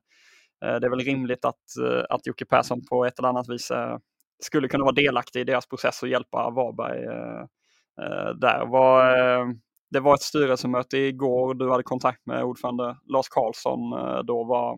eh 0.66 0.76
det 0.80 0.88
är 0.88 0.90
väl 0.90 1.00
rimligt 1.00 1.46
att, 1.46 1.64
att 2.10 2.28
Jocke 2.28 2.46
Persson 2.46 2.82
på 2.90 3.06
ett 3.06 3.20
eller 3.20 3.30
annat 3.30 3.50
vis 3.50 3.72
eh, 3.72 3.98
skulle 4.44 4.68
kunna 4.68 4.84
vara 4.84 4.96
delaktig 4.96 5.40
i 5.40 5.44
deras 5.44 5.68
process 5.68 6.04
och 6.04 6.10
hjälpa 6.10 6.50
Varberg 6.50 7.02
där. 8.40 8.66
Vad, 8.66 9.16
det 9.94 10.00
var 10.00 10.14
ett 10.14 10.22
styrelsemöte 10.22 10.98
igår. 10.98 11.54
Du 11.54 11.72
hade 11.72 11.84
kontakt 11.84 12.26
med 12.26 12.44
ordförande 12.44 12.98
Lars 13.08 13.28
Karlsson. 13.30 13.94
Eh, 13.94 14.24
då 14.24 14.44
var, 14.44 14.78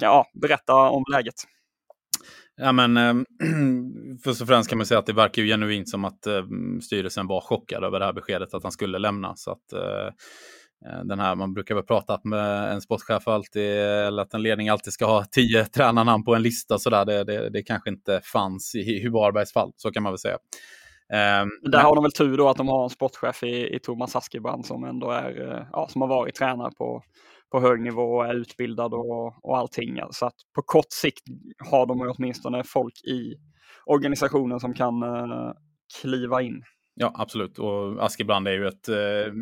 ja, 0.00 0.26
berätta 0.42 0.74
om 0.74 1.04
läget. 1.12 1.34
Ja, 2.56 2.72
men, 2.72 2.96
eh, 2.96 3.14
först 4.24 4.42
och 4.42 4.48
främst 4.48 4.68
kan 4.68 4.78
man 4.78 4.86
säga 4.86 4.98
att 4.98 5.06
det 5.06 5.12
verkar 5.12 5.42
ju 5.42 5.48
genuint 5.48 5.88
som 5.88 6.04
att 6.04 6.26
eh, 6.26 6.44
styrelsen 6.82 7.26
var 7.26 7.40
chockad 7.40 7.84
över 7.84 7.98
det 7.98 8.04
här 8.04 8.12
beskedet 8.12 8.54
att 8.54 8.62
han 8.62 8.72
skulle 8.72 8.98
lämna. 8.98 9.36
Så 9.36 9.50
att, 9.50 9.72
eh, 9.72 10.06
eh 10.90 11.04
den 11.04 11.20
här, 11.20 11.34
man 11.34 11.54
brukar 11.54 11.74
väl 11.74 11.84
prata 11.84 12.20
med 12.24 12.72
en 12.72 12.80
sportchef 12.80 13.28
alltid, 13.28 13.70
eller 13.78 14.22
att 14.22 14.34
en 14.34 14.42
ledning 14.42 14.68
alltid 14.68 14.92
ska 14.92 15.06
ha 15.06 15.24
tio 15.24 15.64
tränarnamn 15.64 16.24
på 16.24 16.34
en 16.34 16.42
lista. 16.42 16.78
Så 16.78 16.90
där. 16.90 17.04
Det, 17.04 17.24
det, 17.24 17.50
det 17.50 17.62
kanske 17.62 17.90
inte 17.90 18.20
fanns 18.24 18.74
i, 18.74 18.78
i 18.78 19.08
Varbergs 19.08 19.52
fall, 19.52 19.72
så 19.76 19.90
kan 19.90 20.02
man 20.02 20.12
väl 20.12 20.18
säga. 20.18 20.38
Um, 21.08 21.70
där 21.70 21.80
har 21.82 21.94
de 21.94 22.04
väl 22.04 22.12
tur 22.12 22.36
då 22.36 22.48
att 22.48 22.56
de 22.56 22.68
har 22.68 22.84
en 22.84 22.90
sportchef 22.90 23.42
i, 23.42 23.74
i 23.74 23.78
Thomas 23.78 24.16
Askebrand 24.16 24.66
som 24.66 24.84
ändå 24.84 25.10
är, 25.10 25.52
eh, 25.52 25.66
ja, 25.72 25.88
som 25.88 26.00
har 26.00 26.08
varit 26.08 26.34
tränare 26.34 26.70
på, 26.78 27.02
på 27.52 27.60
hög 27.60 27.80
nivå 27.80 28.02
och 28.02 28.26
är 28.26 28.34
utbildad 28.34 28.94
och, 28.94 29.44
och 29.44 29.58
allting. 29.58 30.00
Så 30.10 30.26
att 30.26 30.34
på 30.54 30.62
kort 30.62 30.92
sikt 30.92 31.22
har 31.70 31.86
de 31.86 32.14
åtminstone 32.16 32.62
folk 32.64 32.94
i 33.04 33.34
organisationen 33.86 34.60
som 34.60 34.74
kan 34.74 35.02
uh, 35.02 35.52
kliva 36.00 36.42
in. 36.42 36.62
Ja, 36.94 37.12
absolut. 37.14 37.58
Och 37.58 38.04
Askebrand 38.04 38.48
är 38.48 38.52
ju 38.52 38.66
ett 38.66 38.88
eh, 38.88 39.32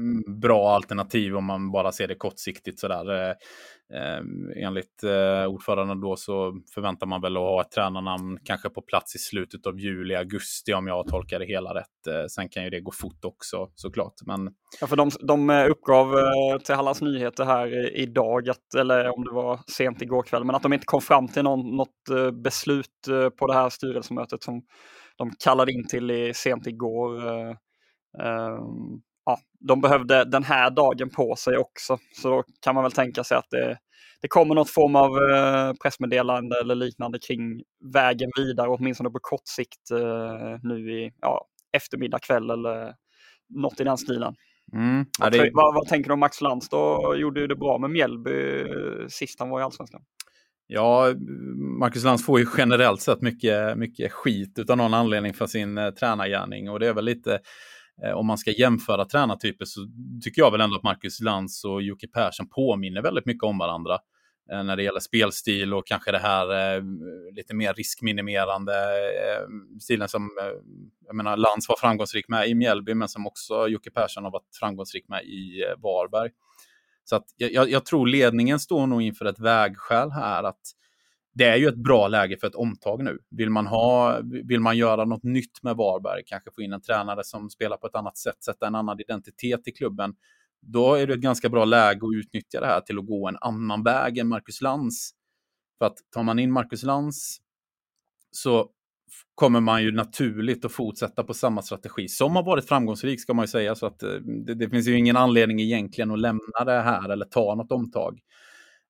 bra 0.41 0.71
alternativ 0.71 1.37
om 1.37 1.45
man 1.45 1.73
bara 1.73 1.93
ser 1.93 2.09
det 2.09 2.15
kortsiktigt 2.15 2.81
sådär. 2.81 3.35
Eh, 3.95 4.21
enligt 4.65 5.03
eh, 5.03 5.47
ordföranden 5.47 6.01
då 6.01 6.17
så 6.17 6.61
förväntar 6.75 7.07
man 7.07 7.21
väl 7.21 7.37
att 7.37 7.43
ha 7.43 7.61
ett 7.61 7.71
tränarnamn 7.71 8.39
kanske 8.45 8.71
på 8.71 8.83
plats 8.83 9.15
i 9.15 9.19
slutet 9.19 9.67
av 9.67 9.79
juli, 9.79 10.15
augusti 10.15 10.73
om 10.75 10.87
jag 10.87 11.09
tolkar 11.09 11.39
det 11.39 11.47
hela 11.47 11.75
rätt. 11.75 12.07
Eh, 12.09 12.27
sen 12.27 12.49
kan 12.49 12.65
ju 12.65 12.71
det 12.71 12.81
gå 12.81 12.93
fort 12.93 13.25
också 13.25 13.71
såklart. 13.75 14.15
Men... 14.27 14.51
Ja, 14.81 14.87
för 14.87 14.97
de, 14.97 15.11
de 15.21 15.51
eh, 15.51 15.71
uppgav 15.71 16.19
eh, 16.19 16.59
till 16.65 16.75
Hallands 16.75 17.01
Nyheter 17.01 17.45
här 17.45 17.67
eh, 17.67 18.03
idag, 18.03 18.49
att, 18.49 18.75
eller 18.79 19.09
om 19.19 19.25
det 19.25 19.33
var 19.33 19.61
sent 19.67 20.03
igår 20.03 20.23
kväll, 20.23 20.45
men 20.45 20.55
att 20.55 20.63
de 20.63 20.73
inte 20.73 20.87
kom 20.87 21.01
fram 21.01 21.29
till 21.29 21.43
någon, 21.43 21.77
något 21.77 22.09
eh, 22.11 22.31
beslut 22.31 23.09
på 23.39 23.47
det 23.47 23.55
här 23.55 23.69
styrelsemötet 23.69 24.43
som 24.43 24.63
de 25.17 25.31
kallade 25.45 25.73
in 25.73 25.87
till 25.87 26.11
i, 26.11 26.35
sent 26.35 26.67
igår. 26.67 27.15
Uh, 28.23 28.55
ja, 29.31 29.41
de 29.61 29.81
behövde 29.81 30.25
den 30.25 30.45
här 30.45 30.71
dagen 30.71 31.11
på 31.11 31.37
sig 31.37 31.57
också, 31.57 31.99
så 32.23 32.29
då 32.31 32.45
kan 32.61 32.75
man 32.75 32.85
väl 32.85 32.93
tänka 32.93 33.25
sig 33.25 33.37
att 33.37 33.51
det, 33.51 33.79
det 34.23 34.29
kommer 34.29 34.55
något 34.55 34.71
form 34.71 34.97
av 34.97 35.11
uh, 35.11 35.73
pressmeddelande 35.83 36.61
eller 36.61 36.75
liknande 36.75 37.19
kring 37.19 37.63
vägen 37.93 38.31
vidare, 38.37 38.69
åtminstone 38.69 39.11
på 39.11 39.19
kort 39.23 39.49
sikt 39.49 39.91
uh, 39.93 40.59
nu 40.63 40.93
i 40.93 41.13
ja, 41.21 41.47
eftermiddag, 41.73 42.19
kväll 42.19 42.51
eller 42.51 42.95
något 43.55 43.81
i 43.81 43.85
den 43.85 43.99
stilen. 43.99 44.35
Mm. 44.73 45.07
Ja, 45.21 45.31
det... 45.31 45.51
vad, 45.53 45.75
vad, 45.75 45.89
tänker 45.89 46.09
du 46.09 46.15
om 46.15 46.21
Max 46.21 46.41
Lantz 46.41 46.69
då? 46.69 47.15
Gjorde 47.17 47.41
ju 47.41 47.47
det 47.47 47.57
bra 47.57 47.79
med 47.79 47.91
Mjällby 47.91 48.65
sist 49.09 49.41
han 49.41 49.51
var 49.51 49.61
i 49.61 49.63
Allsvenskan. 49.63 50.03
Ja, 50.73 51.15
Marcus 51.81 52.05
Lantz 52.05 52.25
får 52.25 52.41
ju 52.41 52.47
generellt 52.59 53.01
sett 53.01 53.23
mycket, 53.23 53.79
mycket 53.79 54.13
skit 54.13 54.59
utan 54.59 54.79
någon 54.79 54.95
anledning 54.95 55.35
för 55.35 55.47
sin 55.47 55.79
eh, 55.79 55.91
tränargärning. 55.91 56.71
Och 56.71 56.81
det 56.81 56.89
är 56.89 56.95
väl 56.95 57.05
lite, 57.05 57.35
eh, 57.35 57.41
Eh, 58.05 58.13
om 58.13 58.27
man 58.27 58.39
ska 58.39 58.51
jämföra 58.51 59.05
tränartyper 59.05 59.65
så 59.65 59.81
tycker 60.23 60.43
jag 60.43 60.51
väl 60.51 60.61
ändå 60.61 60.77
att 60.77 60.83
Marcus 60.83 61.21
Lantz 61.21 61.65
och 61.65 61.83
Jocke 61.83 62.09
Persson 62.09 62.49
påminner 62.49 63.03
väldigt 63.03 63.27
mycket 63.27 63.43
om 63.43 63.59
varandra. 63.59 63.99
Eh, 64.53 64.63
när 64.65 64.77
det 64.77 64.83
gäller 64.83 65.01
spelstil 65.01 65.75
och 65.75 65.87
kanske 65.87 66.13
det 66.13 66.19
här 66.19 66.77
eh, 66.77 66.83
lite 67.33 67.55
mer 67.55 67.75
riskminimerande 67.75 68.73
eh, 68.73 69.47
stilen 69.81 70.09
som, 70.09 70.23
eh, 70.41 70.47
jag 71.07 71.17
menar, 71.17 71.37
Lantz 71.37 71.69
var 71.69 71.77
framgångsrik 71.77 72.29
med 72.29 72.49
i 72.49 72.55
Mjällby 72.55 72.95
men 72.95 73.09
som 73.09 73.27
också 73.27 73.69
Jocke 73.69 73.91
Persson 73.91 74.25
har 74.25 74.31
varit 74.31 74.57
framgångsrik 74.61 75.09
med 75.09 75.25
i 75.25 75.63
eh, 75.63 75.83
Varberg. 75.83 76.31
Så 77.05 77.17
att 77.17 77.25
jag, 77.37 77.71
jag, 77.71 77.87
tror 77.87 78.07
ledningen 78.07 78.61
står 78.61 78.87
nog 78.87 79.03
inför 79.03 79.25
ett 79.25 79.41
vägskäl 79.41 80.11
här. 80.11 80.43
att 80.43 80.61
det 81.33 81.45
är 81.45 81.57
ju 81.57 81.69
ett 81.69 81.77
bra 81.77 82.09
läge 82.09 82.37
för 82.37 82.47
ett 82.47 82.55
omtag 82.55 83.03
nu. 83.03 83.19
Vill 83.31 83.51
man, 83.51 83.67
ha, 83.67 84.21
vill 84.23 84.61
man 84.61 84.77
göra 84.77 85.05
något 85.05 85.23
nytt 85.23 85.63
med 85.63 85.77
Varberg, 85.77 86.23
kanske 86.27 86.51
få 86.55 86.63
in 86.63 86.73
en 86.73 86.83
tränare 86.83 87.25
som 87.25 87.51
spelar 87.51 87.77
på 87.77 87.87
ett 87.87 87.95
annat 87.95 88.19
sätt, 88.19 88.45
sätta 88.45 88.67
en 88.67 88.75
annan 88.75 89.01
identitet 89.01 89.69
i 89.69 89.73
klubben, 89.73 90.15
då 90.63 90.95
är 90.95 91.07
det 91.07 91.15
ett 91.15 91.21
ganska 91.21 91.49
bra 91.49 91.65
läge 91.65 92.01
att 92.07 92.15
utnyttja 92.15 92.61
det 92.61 92.67
här 92.67 92.81
till 92.81 92.99
att 92.99 93.07
gå 93.07 93.29
en 93.29 93.37
annan 93.41 93.83
väg 93.83 94.19
än 94.19 94.29
Marcus 94.29 94.61
Lantz. 94.61 95.11
För 95.79 95.87
att 95.87 95.97
tar 96.15 96.23
man 96.23 96.39
in 96.39 96.53
Marcus 96.53 96.83
Lantz 96.83 97.37
så 98.31 98.71
kommer 99.35 99.61
man 99.61 99.83
ju 99.83 99.93
naturligt 99.93 100.65
att 100.65 100.73
fortsätta 100.73 101.25
på 101.25 101.35
samma 101.35 101.63
strategi 101.63 102.09
som 102.09 102.37
har 102.37 102.43
varit 102.43 102.69
framgångsrik 102.69 103.21
ska 103.21 103.35
man 103.35 103.43
ju 103.43 103.49
säga. 103.49 103.75
Så 103.75 103.87
att 103.87 104.03
eh, 104.03 104.13
det, 104.47 104.55
det 104.55 104.71
finns 104.71 104.89
ju 104.89 104.99
ingen 104.99 105.17
anledning 105.17 105.61
egentligen 105.61 106.11
att 106.11 106.19
lämna 106.19 106.65
det 106.65 106.81
här 106.81 107.09
eller 107.09 107.25
ta 107.25 107.55
något 107.55 107.73
omtag. 107.73 108.21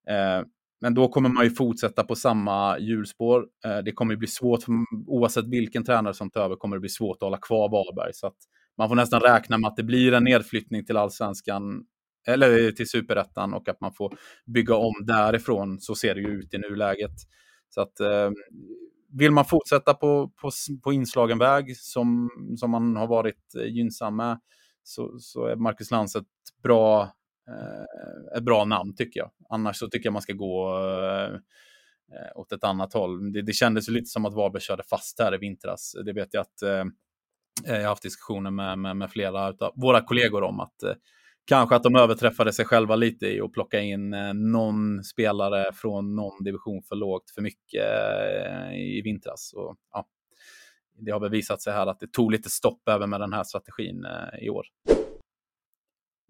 Eh, 0.09 0.47
men 0.81 0.95
då 0.95 1.09
kommer 1.09 1.29
man 1.29 1.45
ju 1.45 1.51
fortsätta 1.51 2.05
på 2.05 2.15
samma 2.15 2.79
hjulspår. 2.79 3.47
Eh, 3.65 3.79
det 3.79 3.93
kommer 3.93 4.17
bli 4.17 4.29
svårt, 4.29 4.61
oavsett 5.07 5.47
vilken 5.47 5.85
tränare 5.85 6.15
som 6.15 6.31
tar 6.31 6.41
över, 6.41 6.57
kommer 6.57 6.77
det 6.77 6.81
bli 6.81 6.89
svårt 6.89 7.17
att 7.17 7.27
hålla 7.27 7.39
kvar 7.39 7.71
Varberg. 7.71 8.15
Så 8.15 8.27
att 8.27 8.37
man 8.79 8.89
får 8.89 8.97
nästan 8.97 9.21
räkna 9.21 9.59
med 9.59 9.69
att 9.69 9.77
det 9.77 9.83
blir 9.83 10.13
en 10.13 10.25
nedflyttning 10.25 10.85
till 10.85 10.97
allsvenskan 10.97 11.85
eller 12.27 12.65
eh, 12.67 12.71
till 12.71 12.89
superettan 12.89 13.55
och 13.55 13.69
att 13.69 13.81
man 13.81 13.93
får 13.93 14.19
bygga 14.47 14.75
om 14.75 14.95
därifrån. 15.07 15.81
Så 15.81 15.95
ser 15.95 16.15
det 16.15 16.21
ju 16.21 16.29
ut 16.29 16.55
i 16.55 16.59
nuläget. 16.59 17.15
Så 17.69 17.81
att 17.81 18.01
eh, 18.01 18.31
vill 19.19 19.31
man 19.31 19.45
fortsätta 19.45 19.95
på, 19.95 20.33
på, 20.41 20.51
på 20.83 20.93
inslagen 20.93 21.39
väg 21.39 21.77
som, 21.77 22.31
som 22.57 22.71
man 22.71 22.97
har 22.97 23.07
varit 23.07 23.55
gynnsam 23.69 24.17
med 24.17 24.41
så, 24.83 25.19
så 25.19 25.47
är 25.47 25.57
Marcus 25.57 25.91
Lantz 25.91 26.17
ett 26.17 26.25
bra, 26.63 27.13
Eh, 27.51 28.37
ett 28.37 28.43
bra 28.43 28.65
namn 28.65 28.95
tycker 28.95 29.21
jag. 29.21 29.31
Annars 29.49 29.77
så 29.77 29.89
tycker 29.89 30.07
jag 30.07 30.13
man 30.13 30.23
ska 30.23 30.33
gå 30.33 30.79
eh, 30.79 31.35
eh 32.15 32.37
åt 32.37 32.53
ett 32.53 32.65
annat 32.65 32.93
håll. 32.93 33.33
Det, 33.33 33.43
det 33.43 33.53
kändes 33.53 33.89
lite 33.89 34.07
som 34.07 34.25
att 34.25 34.35
Varberg 34.35 34.63
körde 34.63 34.83
fast 34.83 35.21
här 35.21 35.35
i 35.35 35.39
vintras. 35.39 35.97
Det 36.05 36.13
vet 36.13 36.35
jag 36.35 36.41
att 36.41 36.63
eh, 36.63 36.85
eh 37.67 37.77
jag 37.77 37.83
har 37.83 37.89
haft 37.89 38.03
diskussioner 38.03 38.51
med, 38.51 38.79
med, 38.79 38.97
med 38.97 39.11
flera 39.11 39.47
av 39.47 39.73
våra 39.77 40.01
kollegor 40.01 40.43
om 40.43 40.61
att 40.61 40.83
eh, 40.83 40.95
kanske 41.47 41.77
att 41.77 41.83
de 41.83 41.97
överträffade 41.97 42.53
sig 42.53 42.65
själva 42.65 42.97
lite 42.97 43.27
i 43.27 43.41
att 43.41 43.53
plocka 43.53 43.81
in 43.81 44.15
eh, 44.15 44.35
någon 44.35 45.05
spelare 45.05 45.73
från 45.73 46.17
någon 46.17 46.45
division 46.45 46.83
för 46.83 46.97
lågt 46.97 47.31
för 47.31 47.43
mycket 47.43 47.85
eh, 47.85 48.75
i 48.75 49.03
vintras. 49.05 49.53
Och, 49.57 49.77
ja, 49.93 50.07
det 50.99 51.11
har 51.11 51.21
bevisat 51.21 51.63
sig 51.63 51.73
här 51.73 51.87
att 51.87 52.01
det 52.01 52.13
tog 52.13 52.33
lite 52.33 52.51
stopp 52.51 52.89
även 52.89 53.11
med 53.11 53.21
den 53.21 53.33
här 53.33 53.45
strategin 53.45 54.07
i 54.41 54.51
år 54.51 54.67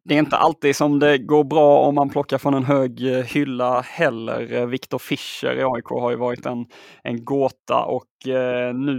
det 0.04 0.14
är 0.14 0.18
inte 0.18 0.36
alltid 0.36 0.76
som 0.76 0.98
det 0.98 1.18
går 1.18 1.44
bra 1.44 1.80
om 1.80 1.94
man 1.94 2.10
plockar 2.10 2.38
från 2.38 2.54
en 2.54 2.64
hög 2.64 3.16
eh, 3.16 3.24
hylla 3.24 3.80
heller. 3.80 4.52
Eh, 4.52 4.66
Viktor 4.66 4.98
Fischer 4.98 5.58
i 5.58 5.62
AIK 5.62 5.88
har 5.88 6.10
ju 6.10 6.16
varit 6.16 6.46
en, 6.46 6.66
en 7.02 7.24
gåta 7.24 7.84
och 7.84 8.28
eh, 8.28 8.74
nu, 8.74 8.94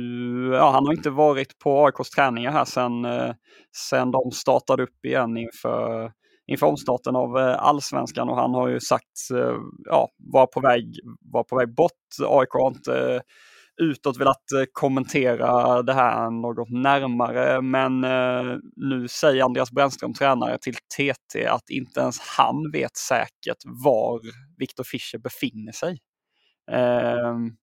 ja 0.53 0.71
han 0.71 0.85
har 0.85 0.93
inte 0.93 1.09
varit 1.09 1.59
på 1.59 1.85
AIKs 1.85 2.09
träningar 2.09 2.51
här 2.51 2.65
sedan 2.65 3.07
sen 3.89 4.11
de 4.11 4.31
startade 4.31 4.83
upp 4.83 5.05
igen 5.05 5.37
inför, 5.37 6.11
inför 6.47 6.67
omstarten 6.67 7.15
av 7.15 7.37
allsvenskan 7.37 8.29
och 8.29 8.35
han 8.35 8.53
har 8.53 8.67
ju 8.67 8.79
sagt, 8.79 9.17
ja, 9.89 10.09
var 10.33 10.47
på 10.47 10.59
väg, 10.59 10.85
var 11.33 11.43
på 11.43 11.55
väg 11.55 11.75
bort. 11.75 11.91
AIK 12.27 12.49
har 12.51 12.67
inte 12.67 13.21
utåt 13.81 14.19
velat 14.19 14.51
eh, 14.51 14.63
kommentera 14.71 15.81
det 15.83 15.93
här 15.93 16.31
något 16.31 16.69
närmare, 16.69 17.61
men 17.61 18.03
eh, 18.03 18.57
nu 18.75 19.07
säger 19.07 19.43
Andreas 19.43 19.71
Brännström, 19.71 20.13
tränare 20.13 20.57
till 20.57 20.75
TT, 20.75 21.47
att 21.47 21.69
inte 21.69 21.99
ens 21.99 22.19
han 22.19 22.71
vet 22.71 22.97
säkert 22.97 23.57
var 23.65 24.21
Viktor 24.57 24.83
Fischer 24.83 25.17
befinner 25.17 25.71
sig. 25.71 25.99
Ehm, 26.71 27.55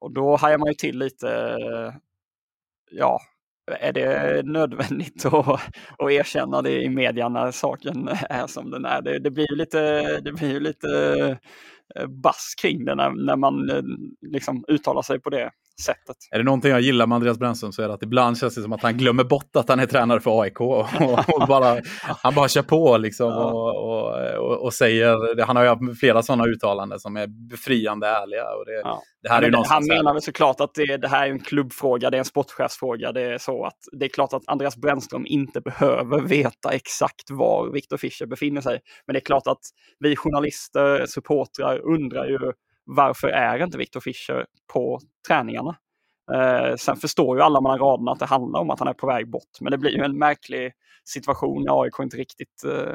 och 0.00 0.12
då 0.12 0.36
hajar 0.36 0.58
man 0.58 0.68
ju 0.68 0.74
till 0.74 0.98
lite, 0.98 1.30
eh, 1.30 1.94
ja, 2.90 3.20
är 3.80 3.92
det 3.92 4.42
nödvändigt 4.46 5.24
att, 5.24 5.48
att 5.98 6.10
erkänna 6.10 6.62
det 6.62 6.82
i 6.82 6.88
media 6.88 7.28
när 7.28 7.50
saken 7.50 8.08
är 8.30 8.46
som 8.46 8.70
den 8.70 8.84
är? 8.84 9.02
Det, 9.02 9.18
det 9.18 9.30
blir 9.30 9.50
ju 9.50 9.56
lite, 9.56 10.02
det 10.20 10.32
blir 10.32 10.60
lite 10.60 10.90
eh, 11.94 12.06
bass 12.06 12.54
kring 12.62 12.84
det 12.84 12.94
när, 12.94 13.10
när 13.10 13.36
man 13.36 13.70
eh, 13.70 13.82
liksom 14.32 14.64
uttalar 14.68 15.02
sig 15.02 15.20
på 15.20 15.30
det 15.30 15.50
sättet. 15.82 16.16
Är 16.30 16.38
det 16.38 16.44
någonting 16.44 16.70
jag 16.70 16.80
gillar 16.80 17.06
med 17.06 17.16
Andreas 17.16 17.38
Brännström 17.38 17.72
så 17.72 17.82
är 17.82 17.88
det 17.88 17.94
att 17.94 18.02
ibland 18.02 18.38
känns 18.38 18.54
det 18.54 18.62
som 18.62 18.72
att 18.72 18.82
han 18.82 18.96
glömmer 18.96 19.24
bort 19.24 19.56
att 19.56 19.68
han 19.68 19.80
är 19.80 19.86
tränare 19.86 20.20
för 20.20 20.42
AIK. 20.42 20.60
Och, 20.60 20.78
och 21.28 21.48
bara, 21.48 21.80
han 22.22 22.34
bara 22.34 22.48
kör 22.48 22.62
på 22.62 22.98
liksom 22.98 23.32
och, 23.32 23.76
och, 23.76 24.64
och, 24.64 24.74
säger, 24.74 25.42
han 25.44 25.56
har 25.56 25.62
ju 25.62 25.68
haft 25.68 26.00
flera 26.00 26.22
sådana 26.22 26.44
uttalanden 26.44 27.00
som 27.00 27.16
är 27.16 27.26
befriande 27.50 28.06
ärliga. 28.06 28.44
Och 28.44 28.64
det, 28.66 28.80
ja. 28.84 29.02
det 29.22 29.28
här 29.28 29.42
är 29.42 29.50
det, 29.50 29.64
han 29.68 29.86
menar 29.86 30.12
väl 30.12 30.22
såklart 30.22 30.60
att 30.60 30.74
det, 30.74 30.96
det 30.96 31.08
här 31.08 31.26
är 31.26 31.30
en 31.30 31.40
klubbfråga, 31.40 32.10
det 32.10 32.16
är 32.16 32.18
en 32.18 32.24
sportchefsfråga. 32.24 33.12
Det 33.12 33.22
är 33.22 33.38
så 33.38 33.64
att 33.64 33.78
det 33.92 34.04
är 34.04 34.08
klart 34.08 34.32
att 34.32 34.42
Andreas 34.46 34.76
Brännström 34.76 35.26
inte 35.26 35.60
behöver 35.60 36.20
veta 36.20 36.70
exakt 36.72 37.30
var 37.30 37.72
Viktor 37.72 37.96
Fischer 37.96 38.26
befinner 38.26 38.60
sig. 38.60 38.80
Men 39.06 39.14
det 39.14 39.18
är 39.18 39.24
klart 39.24 39.46
att 39.46 39.60
vi 39.98 40.16
journalister, 40.16 41.06
supportrar 41.06 41.78
undrar 41.78 42.26
ju 42.26 42.52
varför 42.88 43.28
är 43.28 43.64
inte 43.64 43.78
Viktor 43.78 44.00
Fischer 44.00 44.46
på 44.72 45.00
träningarna? 45.28 45.76
Eh, 46.32 46.76
sen 46.76 46.96
förstår 46.96 47.36
ju 47.36 47.42
alla 47.42 47.60
mellan 47.60 47.78
raderna 47.78 48.12
att 48.12 48.18
det 48.18 48.26
handlar 48.26 48.60
om 48.60 48.70
att 48.70 48.78
han 48.78 48.88
är 48.88 48.92
på 48.94 49.06
väg 49.06 49.30
bort, 49.30 49.60
men 49.60 49.70
det 49.70 49.78
blir 49.78 49.90
ju 49.90 50.02
en 50.02 50.18
märklig 50.18 50.72
situation 51.04 51.64
när 51.64 51.82
AIK 51.82 51.98
inte 52.00 52.16
riktigt 52.16 52.64
eh, 52.64 52.94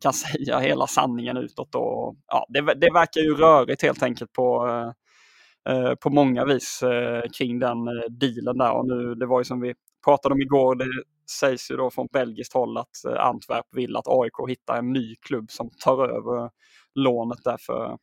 kan 0.00 0.12
säga 0.24 0.58
hela 0.58 0.86
sanningen 0.86 1.36
utåt. 1.36 1.74
Och, 1.74 2.16
ja, 2.26 2.46
det, 2.48 2.60
det 2.60 2.92
verkar 2.92 3.20
ju 3.20 3.34
rörigt 3.34 3.82
helt 3.82 4.02
enkelt 4.02 4.32
på, 4.32 4.68
eh, 4.68 5.74
eh 5.74 5.94
på 5.94 6.10
många 6.10 6.44
vis 6.44 6.82
eh, 6.82 7.22
kring 7.38 7.58
den 7.58 7.88
eh, 7.88 8.10
dealen 8.10 8.58
där. 8.58 8.72
Och 8.72 8.86
nu, 8.86 9.14
det 9.14 9.26
var 9.26 9.40
ju 9.40 9.44
som 9.44 9.60
vi 9.60 9.74
pratade 10.04 10.32
om 10.32 10.40
igår, 10.40 10.74
det 10.74 10.86
sägs 11.30 11.70
ju 11.70 11.76
då 11.76 11.90
från 11.90 12.06
belgiskt 12.12 12.52
håll 12.52 12.76
att 12.78 13.04
eh, 13.08 13.26
Antwerp 13.26 13.66
vill 13.72 13.96
att 13.96 14.08
AIK 14.08 14.48
hittar 14.48 14.78
en 14.78 14.92
ny 14.92 15.16
klubb 15.16 15.50
som 15.50 15.70
tar 15.84 16.08
över 16.08 16.50
lånet 16.94 17.38
där 17.44 17.56
för, 17.66 17.96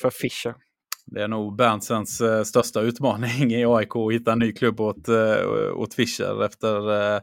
för 0.00 0.10
Fischer. 0.10 0.54
Det 1.10 1.22
är 1.22 1.28
nog 1.28 1.56
Berntsens 1.56 2.20
eh, 2.20 2.42
största 2.42 2.80
utmaning 2.80 3.52
i 3.52 3.64
AIK 3.64 3.96
att 3.96 4.12
hitta 4.12 4.32
en 4.32 4.38
ny 4.38 4.52
klubb 4.52 4.80
åt, 4.80 5.08
eh, 5.08 5.46
åt 5.74 5.94
Fischer 5.94 6.44
efter 6.44 6.90
eh, 7.14 7.20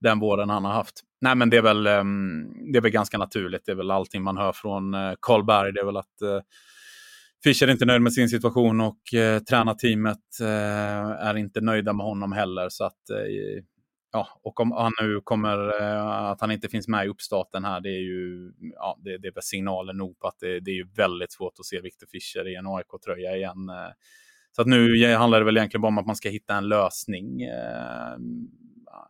den 0.00 0.20
våren 0.20 0.50
han 0.50 0.64
har 0.64 0.72
haft. 0.72 1.00
Nej, 1.20 1.34
men 1.34 1.50
det 1.50 1.56
är, 1.56 1.62
väl, 1.62 1.86
eh, 1.86 2.04
det 2.72 2.78
är 2.78 2.80
väl 2.80 2.90
ganska 2.90 3.18
naturligt. 3.18 3.62
Det 3.66 3.72
är 3.72 3.76
väl 3.76 3.90
allting 3.90 4.22
man 4.22 4.36
hör 4.36 4.52
från 4.52 4.94
eh, 4.94 5.12
Karlberg. 5.20 5.72
Det 5.72 5.80
är 5.80 5.86
väl 5.86 5.96
att 5.96 6.22
eh, 6.22 6.40
Fischer 7.44 7.66
är 7.68 7.72
inte 7.72 7.84
nöjd 7.84 8.02
med 8.02 8.12
sin 8.12 8.28
situation 8.28 8.80
och 8.80 9.14
eh, 9.14 9.38
tränarteamet 9.38 10.40
eh, 10.40 11.26
är 11.26 11.36
inte 11.36 11.60
nöjda 11.60 11.92
med 11.92 12.06
honom 12.06 12.32
heller. 12.32 12.68
Så 12.68 12.84
att 12.84 13.10
eh, 13.10 13.62
ja, 14.12 14.28
och 14.42 14.60
om 14.60 14.72
han 14.72 14.92
nu 15.00 15.20
kommer, 15.20 15.82
eh, 15.82 16.06
att 16.06 16.40
han 16.40 16.50
inte 16.50 16.68
finns 16.68 16.88
med 16.88 17.06
i 17.06 17.08
uppstarten 17.08 17.64
här, 17.64 17.80
det 17.80 17.88
är 17.88 18.02
ju 18.02 18.52
ja, 18.74 18.98
det, 19.04 19.18
det 19.18 19.28
är 19.28 19.86
väl 19.86 19.96
nog 19.96 20.18
på 20.18 20.26
att 20.26 20.38
det, 20.40 20.60
det 20.60 20.70
är 20.70 20.74
ju 20.74 20.88
väldigt 20.96 21.32
svårt 21.32 21.58
att 21.58 21.66
se 21.66 21.80
Victor 21.80 22.06
Fischer 22.06 22.48
i 22.48 22.54
en 22.54 22.66
AIK-tröja 22.66 23.36
igen. 23.36 23.68
Eh. 23.68 23.92
Så 24.56 24.62
att 24.62 24.68
nu 24.68 25.14
handlar 25.14 25.38
det 25.38 25.44
väl 25.44 25.56
egentligen 25.56 25.82
bara 25.82 25.88
om 25.88 25.98
att 25.98 26.06
man 26.06 26.16
ska 26.16 26.28
hitta 26.28 26.54
en 26.54 26.68
lösning, 26.68 27.42
eh, 27.42 28.16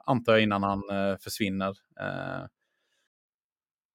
antar 0.06 0.32
jag, 0.32 0.42
innan 0.42 0.62
han 0.62 0.90
eh, 0.90 1.16
försvinner. 1.18 1.68
Eh. 2.00 2.47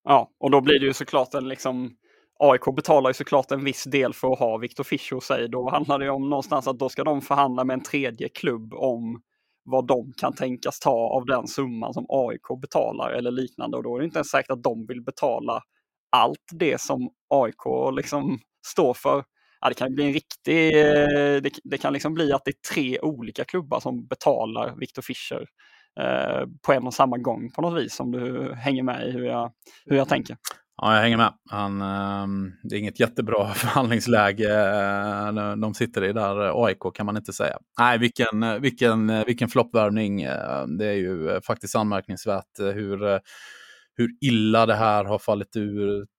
Ja, 0.04 0.32
och 0.40 0.52
då 0.52 0.62
blir 0.62 0.80
det 0.80 0.86
ju 0.86 0.94
såklart 0.94 1.34
en 1.34 1.48
liksom 1.48 1.98
AIK 2.40 2.76
betalar 2.76 3.10
ju 3.10 3.14
såklart 3.14 3.52
en 3.52 3.64
viss 3.64 3.84
del 3.84 4.14
för 4.14 4.34
att 4.34 4.40
ha 4.40 4.58
Victor 4.58 4.84
Fischer 4.84 5.16
hos 5.16 5.26
sig. 5.26 5.50
Då 5.50 5.70
handlar 5.70 6.00
det 6.00 6.10
om 6.10 6.30
någonstans 6.30 6.68
att 6.68 6.80
då 6.80 6.90
ska 6.90 7.04
de 7.04 7.22
förhandla 7.22 7.64
med 7.64 7.74
en 7.74 7.84
tredje 7.84 8.30
klubb 8.30 8.74
om 8.74 9.22
vad 9.70 9.88
de 9.88 10.14
kan 10.18 10.34
tänkas 10.34 10.80
ta 10.80 10.92
av 10.92 11.26
den 11.26 11.48
summan 11.48 11.94
som 11.94 12.06
AIK 12.10 12.62
betalar 12.62 13.12
eller 13.12 13.32
liknande. 13.32 13.78
Och 13.78 13.84
då 13.84 13.96
är 13.96 14.00
det 14.00 14.06
inte 14.06 14.18
ens 14.18 14.30
säkert 14.30 14.52
att 14.52 14.64
de 14.64 14.86
vill 14.88 15.02
betala 15.02 15.62
allt 16.12 16.46
det 16.54 16.82
som 16.82 17.10
AIK 17.30 17.96
liksom 17.98 18.40
står 18.68 18.94
för. 18.94 19.24
Ja, 19.62 19.70
det 19.70 19.76
kan 19.76 19.96
bli 19.96 20.06
en 20.06 20.14
riktig, 20.14 20.68
eh, 20.80 21.42
det, 21.42 21.52
det, 21.64 21.78
kan 21.78 21.94
liksom 21.94 22.14
bli 22.14 22.34
att 22.34 22.42
det 22.46 22.52
är 22.52 22.74
tre 22.74 23.00
olika 23.00 23.46
klubbar 23.46 23.80
som 23.80 24.08
betalar 24.08 24.76
Victor 24.76 25.02
Fischer 25.02 25.46
eh, 26.00 26.48
på 26.66 26.74
en 26.74 26.88
och 26.88 26.94
samma 26.94 27.18
gång 27.18 27.52
på 27.52 27.62
något 27.62 27.84
vis 27.84 28.00
om 28.00 28.12
du 28.12 28.54
hänger 28.54 28.84
med 28.84 29.08
i 29.08 29.12
hur 29.12 29.26
jag, 29.26 29.52
hur 29.86 29.98
jag 29.98 30.10
tänker. 30.10 30.38
Ja, 30.82 30.96
jag 30.96 31.02
hänger 31.02 31.18
med. 31.18 31.34
Han, 31.50 31.82
ehm, 31.82 32.52
det 32.64 32.76
är 32.76 32.80
inget 32.80 33.00
jättebra 33.00 33.48
förhandlingsläge 33.54 34.50
eh, 34.50 35.56
de 35.56 35.74
sitter 35.74 36.04
i 36.04 36.14
där, 36.14 36.48
eh, 36.48 36.52
AIK 36.56 36.94
kan 36.94 37.06
man 37.06 37.18
inte 37.18 37.34
säga. 37.34 37.58
Nej, 37.80 37.98
vilken, 37.98 38.44
eh, 38.44 38.56
vilken, 38.60 39.24
vilken 39.26 39.50
floppvärvning. 39.50 40.22
Det 40.78 40.86
är 40.86 40.94
ju 40.94 41.42
faktiskt 41.42 41.76
anmärkningsvärt 41.76 42.60
hur, 42.60 43.20
hur 43.96 44.10
illa 44.22 44.66
det 44.66 44.76
här 44.76 45.06
har 45.06 45.20
fallit 45.20 45.56
ut 45.56 46.10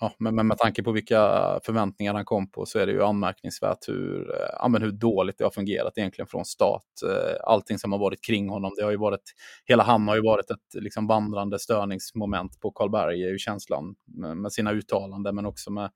ja, 0.00 0.12
men, 0.18 0.34
men 0.34 0.46
med 0.46 0.58
tanke 0.58 0.82
på 0.82 0.92
vilka 0.92 1.20
förväntningar 1.64 2.14
han 2.14 2.24
kom 2.24 2.50
på 2.50 2.66
så 2.66 2.78
är 2.78 2.86
det 2.86 2.92
ju 2.92 3.02
anmärkningsvärt 3.02 3.88
hur, 3.88 4.30
eh, 4.30 4.48
ja, 4.58 4.68
men 4.68 4.82
hur 4.82 4.90
dåligt 4.90 5.38
det 5.38 5.44
har 5.44 5.50
fungerat 5.50 5.98
egentligen 5.98 6.26
från 6.26 6.44
start. 6.44 6.82
Eh, 7.10 7.36
allting 7.44 7.78
som 7.78 7.92
har 7.92 7.98
varit 7.98 8.24
kring 8.24 8.48
honom, 8.48 8.72
det 8.76 8.84
har 8.84 8.90
ju 8.90 8.96
varit, 8.96 9.32
hela 9.64 9.82
han 9.82 10.08
har 10.08 10.16
ju 10.16 10.22
varit 10.22 10.50
ett 10.50 10.82
liksom 10.82 11.06
vandrande 11.06 11.58
störningsmoment 11.58 12.60
på 12.60 12.70
Karlberg, 12.70 13.24
är 13.24 13.28
ju 13.28 13.38
känslan 13.38 13.94
med, 14.06 14.36
med 14.36 14.52
sina 14.52 14.72
uttalanden 14.72 15.34
men 15.34 15.46
också 15.46 15.70
med, 15.70 15.90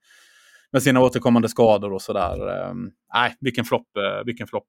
med 0.71 0.83
sina 0.83 1.01
återkommande 1.01 1.49
skador 1.49 1.93
och 1.93 2.01
sådär. 2.01 2.47
Ehm, 2.47 2.91
nej, 3.13 3.35
vilken 3.39 3.65
flopp, 3.65 3.97
eh, 3.97 4.25
vilken 4.25 4.47
flopp. 4.47 4.67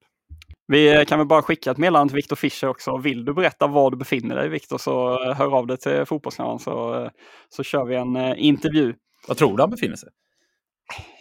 Vi 0.66 1.04
kan 1.08 1.18
väl 1.18 1.28
bara 1.28 1.42
skicka 1.42 1.70
ett 1.70 1.78
meddelande 1.78 2.10
till 2.10 2.16
Viktor 2.16 2.36
Fischer 2.36 2.68
också. 2.68 2.96
Vill 2.96 3.24
du 3.24 3.34
berätta 3.34 3.66
var 3.66 3.90
du 3.90 3.96
befinner 3.96 4.36
dig 4.36 4.48
Viktor 4.48 4.78
så 4.78 5.24
hör 5.34 5.56
av 5.56 5.66
dig 5.66 5.76
till 5.76 6.04
Fotbollskanalen 6.06 6.58
så, 6.58 7.10
så 7.48 7.62
kör 7.62 7.84
vi 7.84 7.96
en 7.96 8.36
intervju. 8.36 8.94
Var 9.28 9.34
tror 9.34 9.56
du 9.56 9.62
han 9.62 9.70
befinner 9.70 9.96
sig? 9.96 10.08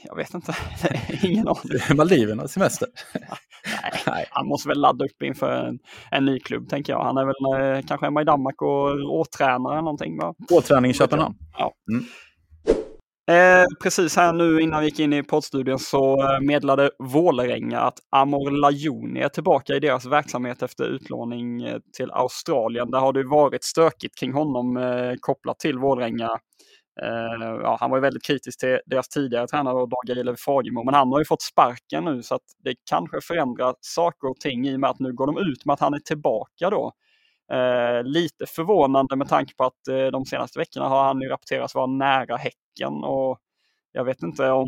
Jag 0.03 0.15
vet 0.15 0.33
inte. 0.33 0.55
Ingen 1.27 1.47
aning. 1.47 1.79
Maldiverna, 1.97 2.47
semester? 2.47 2.87
Nej, 3.13 4.01
Nej, 4.07 4.25
han 4.29 4.47
måste 4.47 4.67
väl 4.67 4.79
ladda 4.79 5.05
upp 5.05 5.23
inför 5.23 5.51
en, 5.51 5.79
en 6.11 6.25
ny 6.25 6.39
klubb 6.39 6.69
tänker 6.69 6.93
jag. 6.93 7.03
Han 7.03 7.17
är 7.17 7.25
väl 7.25 7.77
eh, 7.77 7.87
kanske 7.87 8.05
hemma 8.05 8.21
i 8.21 8.25
Danmark 8.25 8.61
och 8.61 9.19
åtränare 9.19 9.73
eller 9.73 9.81
någonting. 9.81 10.17
Va? 10.17 10.33
Åträning 10.51 10.91
i 10.91 10.93
Köpenhamn? 10.93 11.35
Ja. 11.57 11.73
Mm. 11.91 12.05
Eh, 13.29 13.65
precis 13.83 14.15
här 14.15 14.33
nu 14.33 14.61
innan 14.61 14.79
vi 14.79 14.85
gick 14.85 14.99
in 14.99 15.13
i 15.13 15.23
poddstudion 15.23 15.79
så 15.79 16.33
eh, 16.33 16.39
meddelade 16.41 16.91
Vålerenga 16.99 17.79
att 17.79 17.99
Amor 18.09 18.51
Lajoni 18.51 19.19
är 19.19 19.29
tillbaka 19.29 19.75
i 19.75 19.79
deras 19.79 20.05
verksamhet 20.05 20.63
efter 20.63 20.83
utlåning 20.83 21.61
eh, 21.61 21.79
till 21.97 22.11
Australien. 22.11 22.91
Där 22.91 22.99
har 22.99 23.13
det 23.13 23.23
varit 23.23 23.63
stökigt 23.63 24.19
kring 24.19 24.33
honom 24.33 24.77
eh, 24.77 25.13
kopplat 25.19 25.59
till 25.59 25.79
Vålerenga 25.79 26.29
Eh, 27.01 27.59
ja, 27.61 27.77
han 27.79 27.89
var 27.89 27.97
ju 27.97 28.01
väldigt 28.01 28.23
kritisk 28.23 28.59
till 28.59 28.79
deras 28.85 29.09
tidigare 29.09 29.47
tränare 29.47 29.73
Dag 29.73 30.17
Eilef 30.17 30.39
Fagemo, 30.39 30.83
men 30.83 30.93
han 30.93 31.11
har 31.11 31.19
ju 31.19 31.25
fått 31.25 31.41
sparken 31.41 32.05
nu 32.05 32.23
så 32.23 32.35
att 32.35 32.41
det 32.63 32.75
kanske 32.89 33.21
förändrar 33.21 33.75
saker 33.79 34.29
och 34.29 34.39
ting 34.39 34.67
i 34.67 34.75
och 34.75 34.79
med 34.79 34.89
att 34.89 34.99
nu 34.99 35.13
går 35.13 35.27
de 35.27 35.37
ut 35.37 35.65
med 35.65 35.73
att 35.73 35.79
han 35.79 35.93
är 35.93 35.99
tillbaka 35.99 36.69
då. 36.69 36.91
Uh, 37.53 38.03
lite 38.03 38.45
förvånande 38.45 39.15
med 39.15 39.29
tanke 39.29 39.55
på 39.55 39.63
att 39.63 39.87
uh, 39.89 40.07
de 40.07 40.25
senaste 40.25 40.59
veckorna 40.59 40.87
har 40.87 41.03
han 41.03 41.21
ju 41.21 41.29
rapporterats 41.29 41.75
vara 41.75 41.87
nära 41.87 42.35
Häcken 42.35 43.03
och 43.03 43.39
jag 43.91 44.03
vet 44.03 44.23
inte 44.23 44.51
om, 44.51 44.67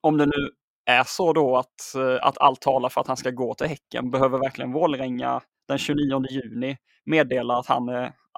om 0.00 0.18
det 0.18 0.26
nu 0.26 0.50
är 0.86 1.04
så 1.06 1.32
då 1.32 1.56
att, 1.56 1.94
att 2.20 2.38
allt 2.38 2.60
talar 2.60 2.88
för 2.88 3.00
att 3.00 3.06
han 3.06 3.16
ska 3.16 3.30
gå 3.30 3.54
till 3.54 3.66
Häcken. 3.66 4.10
Behöver 4.10 4.38
verkligen 4.38 4.72
Vålringa 4.72 5.40
den 5.68 5.78
29 5.78 6.24
juni 6.30 6.76
meddela 7.04 7.58
att 7.58 7.66
han, 7.66 7.88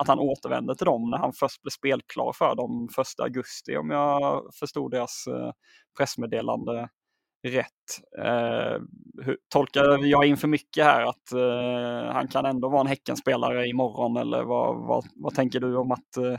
att 0.01 0.09
han 0.09 0.19
återvänder 0.19 0.75
till 0.75 0.85
dem 0.85 1.11
när 1.11 1.19
han 1.19 1.33
först 1.33 1.63
blev 1.63 1.71
spelklar 1.71 2.33
för 2.33 2.55
dem 2.55 2.89
1 2.99 3.21
augusti 3.21 3.77
om 3.77 3.91
jag 3.91 4.43
förstod 4.55 4.91
deras 4.91 5.27
eh, 5.27 5.53
pressmeddelande 5.99 6.89
rätt. 7.49 7.67
Eh, 8.25 8.83
tolkar 9.49 10.07
jag 10.07 10.25
in 10.25 10.37
för 10.37 10.49
mycket 10.49 10.85
här 10.85 11.03
att 11.03 11.33
eh, 11.33 12.13
han 12.13 12.29
kan 12.29 12.47
ändå 12.47 12.69
vara 12.69 12.81
en 12.81 12.87
Häckenspelare 12.87 13.67
imorgon 13.67 14.17
eller 14.17 14.43
vad, 14.43 14.87
vad, 14.87 15.05
vad 15.17 15.35
tänker 15.35 15.61
du 15.61 15.77
om 15.77 15.91
att, 15.91 16.17
eh, 16.17 16.39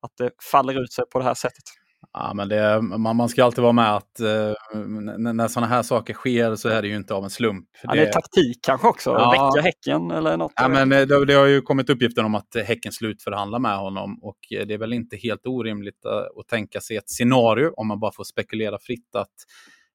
att 0.00 0.16
det 0.18 0.30
faller 0.52 0.82
ut 0.82 0.92
sig 0.92 1.04
på 1.12 1.18
det 1.18 1.24
här 1.24 1.34
sättet? 1.34 1.64
Ja, 2.12 2.32
men 2.34 2.48
det, 2.48 2.82
man, 2.82 3.16
man 3.16 3.28
ska 3.28 3.44
alltid 3.44 3.62
vara 3.62 3.72
med 3.72 3.94
att 3.94 4.20
uh, 4.20 4.78
när 5.18 5.48
sådana 5.48 5.66
här 5.66 5.82
saker 5.82 6.14
sker 6.14 6.56
så 6.56 6.68
är 6.68 6.82
det 6.82 6.88
ju 6.88 6.96
inte 6.96 7.14
av 7.14 7.24
en 7.24 7.30
slump. 7.30 7.68
Ja, 7.82 7.92
det 7.92 8.08
är 8.08 8.12
taktik 8.12 8.58
kanske 8.62 8.88
också, 8.88 9.10
ja. 9.10 9.30
väcka 9.30 9.66
Häcken 9.66 10.10
eller 10.10 10.36
något. 10.36 10.52
Ja, 10.56 10.68
men 10.68 10.88
det, 10.88 11.24
det, 11.24 11.34
har 11.34 11.46
ju 11.46 11.60
kommit 11.62 11.90
uppgifter 11.90 12.24
om 12.24 12.34
att 12.34 12.56
Häcken 12.66 12.92
slutförhandlar 12.92 13.58
med 13.58 13.78
honom 13.78 14.18
och 14.22 14.38
det 14.50 14.74
är 14.74 14.78
väl 14.78 14.92
inte 14.92 15.16
helt 15.16 15.46
orimligt 15.46 16.06
att, 16.06 16.38
att 16.38 16.48
tänka 16.48 16.80
sig 16.80 16.96
ett 16.96 17.10
scenario, 17.10 17.72
om 17.76 17.88
man 17.88 18.00
bara 18.00 18.12
får 18.12 18.24
spekulera 18.24 18.78
fritt, 18.78 19.14
att 19.14 19.34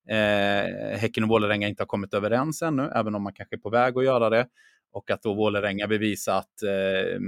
eh, 0.09 0.99
Häcken 0.99 1.23
och 1.23 1.29
Vålerenga 1.29 1.67
inte 1.67 1.83
har 1.83 1.87
kommit 1.87 2.13
överens 2.13 2.61
ännu, 2.61 2.89
även 2.95 3.15
om 3.15 3.23
man 3.23 3.33
kanske 3.33 3.55
är 3.55 3.59
på 3.59 3.69
väg 3.69 3.97
att 3.97 4.05
göra 4.05 4.29
det 4.29 4.45
och 4.91 5.11
att 5.11 5.23
då 5.23 5.33
Vålerenga 5.33 5.87
bevisar 5.87 6.37
att 6.37 6.63
eh, 6.63 7.19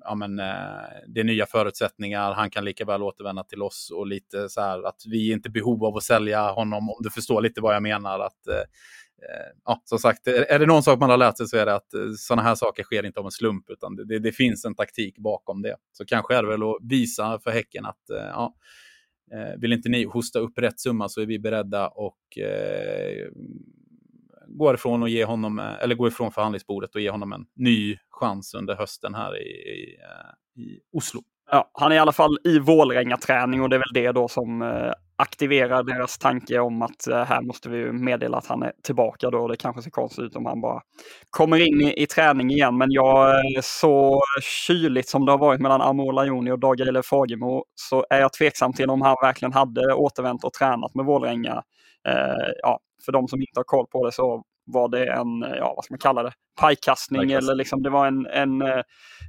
ja, 0.00 0.14
men, 0.14 0.38
eh, 0.38 0.44
det 1.06 1.20
är 1.20 1.24
nya 1.24 1.46
förutsättningar, 1.46 2.32
han 2.32 2.50
kan 2.50 2.64
lika 2.64 2.84
väl 2.84 3.02
återvända 3.02 3.44
till 3.44 3.62
oss 3.62 3.90
och 3.94 4.06
lite 4.06 4.48
så 4.48 4.60
här 4.60 4.88
att 4.88 5.02
vi 5.06 5.30
är 5.30 5.32
inte 5.32 5.50
behov 5.50 5.84
av 5.84 5.96
att 5.96 6.02
sälja 6.02 6.50
honom, 6.50 6.90
om 6.90 6.96
du 7.00 7.10
förstår 7.10 7.42
lite 7.42 7.60
vad 7.60 7.74
jag 7.74 7.82
menar. 7.82 8.20
Att, 8.20 8.48
eh, 8.48 8.54
eh 8.54 9.52
ja, 9.64 9.82
som 9.84 9.98
sagt, 9.98 10.26
är 10.26 10.58
det 10.58 10.66
någon 10.66 10.82
sak 10.82 11.00
man 11.00 11.10
har 11.10 11.16
lärt 11.16 11.36
sig 11.36 11.46
så 11.46 11.56
är 11.56 11.66
det 11.66 11.74
att 11.74 11.94
eh, 11.94 12.00
sådana 12.18 12.42
här 12.42 12.54
saker 12.54 12.82
sker 12.82 13.06
inte 13.06 13.20
av 13.20 13.26
en 13.26 13.32
slump, 13.32 13.70
utan 13.70 13.96
det, 13.96 14.04
det, 14.04 14.18
det, 14.18 14.32
finns 14.32 14.64
en 14.64 14.74
taktik 14.74 15.18
bakom 15.18 15.62
det. 15.62 15.76
Så 15.92 16.04
kanske 16.04 16.34
är 16.34 16.42
det 16.42 16.48
väl 16.48 16.62
att 16.62 16.78
visa 16.82 17.38
för 17.38 17.50
Häcken 17.50 17.84
att 17.84 18.10
eh, 18.10 18.16
ja, 18.16 18.54
eh, 19.32 19.60
vill 19.60 19.72
inte 19.72 19.88
ni 19.88 20.04
hosta 20.04 20.38
upp 20.38 20.58
rätt 20.58 20.80
summa 20.80 21.08
så 21.08 21.20
är 21.20 21.26
vi 21.26 21.38
beredda 21.38 21.88
och 21.88 22.38
eh, 22.38 23.28
gå 24.58 24.74
ifrån 24.74 25.02
och 25.02 25.08
ge 25.08 25.24
honom, 25.24 25.58
eh, 25.58 25.82
eller 25.82 25.94
går 25.94 26.08
ifrån 26.08 26.32
förhandlingsbordet 26.32 26.94
och 26.94 27.00
ge 27.00 27.10
honom 27.10 27.32
en 27.32 27.44
ny 27.56 27.96
chans 28.10 28.54
under 28.54 28.76
hösten 28.76 29.14
här 29.14 29.42
i, 29.42 29.48
i, 29.48 29.96
eh, 30.02 30.62
i 30.62 30.80
Oslo. 30.92 31.20
Ja, 31.50 31.70
han 31.72 31.92
är 31.92 31.96
i 31.96 31.98
alla 31.98 32.12
fall 32.12 32.38
i 32.44 32.58
Vålränga-träning 32.58 33.62
och 33.62 33.68
det 33.68 33.76
är 33.76 33.78
väl 33.78 34.04
det 34.04 34.12
då 34.12 34.28
som 34.28 34.62
eh, 34.62 34.92
aktiverar 35.16 35.82
deras 35.82 36.18
tanke 36.18 36.58
om 36.58 36.82
att 36.82 37.06
här 37.28 37.42
måste 37.42 37.68
vi 37.68 37.92
meddela 37.92 38.38
att 38.38 38.46
han 38.46 38.62
är 38.62 38.72
tillbaka 38.82 39.30
då. 39.30 39.48
Det 39.48 39.56
kanske 39.56 39.82
ser 39.82 39.90
konstigt 39.90 40.24
ut 40.24 40.36
om 40.36 40.46
han 40.46 40.60
bara 40.60 40.80
kommer 41.30 41.56
in 41.56 41.80
i, 41.80 42.02
i 42.02 42.06
träning 42.06 42.50
igen. 42.50 42.78
Men 42.78 42.88
jag, 42.90 43.34
så 43.64 44.20
kyligt 44.66 45.08
som 45.08 45.26
det 45.26 45.32
har 45.32 45.38
varit 45.38 45.60
mellan 45.60 45.80
Amor 45.80 46.12
Lajoni 46.12 46.50
och 46.50 46.58
Dag 46.58 46.80
Eilef 46.80 47.06
Fagemo 47.06 47.64
så 47.74 48.06
är 48.10 48.20
jag 48.20 48.32
tveksam 48.32 48.72
till 48.72 48.90
om 48.90 49.02
han 49.02 49.16
verkligen 49.22 49.52
hade 49.52 49.94
återvänt 49.94 50.44
och 50.44 50.52
tränat 50.52 50.94
med 50.94 51.04
Vålränga. 51.04 51.62
Eh, 52.08 52.52
ja, 52.62 52.80
för 53.04 53.12
de 53.12 53.28
som 53.28 53.40
inte 53.40 53.58
har 53.60 53.64
koll 53.64 53.86
på 53.86 54.06
det 54.06 54.12
så 54.12 54.42
var 54.64 54.88
det 54.88 55.12
en, 55.12 55.40
ja 55.56 55.72
vad 55.76 55.84
ska 55.84 55.92
man 55.92 55.98
kalla 55.98 56.22
det, 56.22 56.32
pajkastning 56.60 57.20
Pajkastning. 57.20 57.30
eller 57.30 57.54
liksom 57.54 57.82
det 57.82 57.90
var 57.90 58.06
en, 58.06 58.26
en 58.26 58.62
eh, 58.62 58.82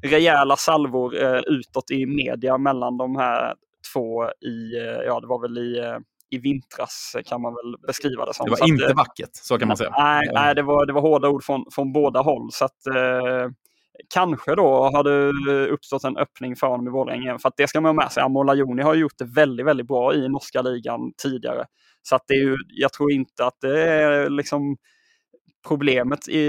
rejäla 0.03 0.55
salvor 0.55 1.23
eh, 1.23 1.39
utåt 1.39 1.91
i 1.91 2.05
media 2.05 2.57
mellan 2.57 2.97
de 2.97 3.15
här 3.15 3.53
två 3.93 4.25
i, 4.25 4.77
eh, 4.77 5.05
ja 5.05 5.19
det 5.19 5.27
var 5.27 5.41
väl 5.41 5.57
i, 5.57 5.97
i 6.29 6.37
vintras 6.37 7.15
kan 7.25 7.41
man 7.41 7.53
väl 7.53 7.77
beskriva 7.87 8.25
det 8.25 8.33
som. 8.33 8.45
Det 8.45 8.51
var 8.51 8.57
att, 8.61 8.67
inte 8.67 8.93
vackert, 8.93 9.29
så 9.33 9.59
kan 9.59 9.67
man 9.67 9.77
säga. 9.77 9.93
Nej, 9.97 10.29
nej 10.33 10.55
det, 10.55 10.61
var, 10.61 10.85
det 10.85 10.93
var 10.93 11.01
hårda 11.01 11.29
ord 11.29 11.43
från, 11.43 11.65
från 11.71 11.93
båda 11.93 12.21
håll. 12.21 12.49
Så 12.51 12.65
att, 12.65 12.87
eh, 12.87 13.51
kanske 14.13 14.55
då 14.55 14.83
har 14.83 15.03
det 15.03 15.67
uppstått 15.67 16.03
en 16.03 16.17
öppning 16.17 16.55
för 16.55 16.67
honom 16.67 16.87
i 16.87 16.91
Borlänge. 16.91 17.39
För 17.39 17.49
att 17.49 17.57
det 17.57 17.67
ska 17.67 17.81
man 17.81 17.89
ha 17.89 18.03
med 18.03 18.11
sig. 18.11 18.23
Amola 18.23 18.55
Joni 18.55 18.83
har 18.83 18.95
gjort 18.95 19.17
det 19.17 19.25
väldigt, 19.25 19.65
väldigt 19.65 19.87
bra 19.87 20.13
i 20.15 20.29
norska 20.29 20.61
ligan 20.61 21.13
tidigare. 21.23 21.65
Så 22.01 22.15
att 22.15 22.23
det 22.27 22.33
är 22.33 22.43
ju, 22.43 22.55
jag 22.67 22.93
tror 22.93 23.11
inte 23.11 23.45
att 23.45 23.57
det 23.61 23.83
är 23.83 24.29
liksom 24.29 24.77
problemet. 25.67 26.27
I, 26.27 26.39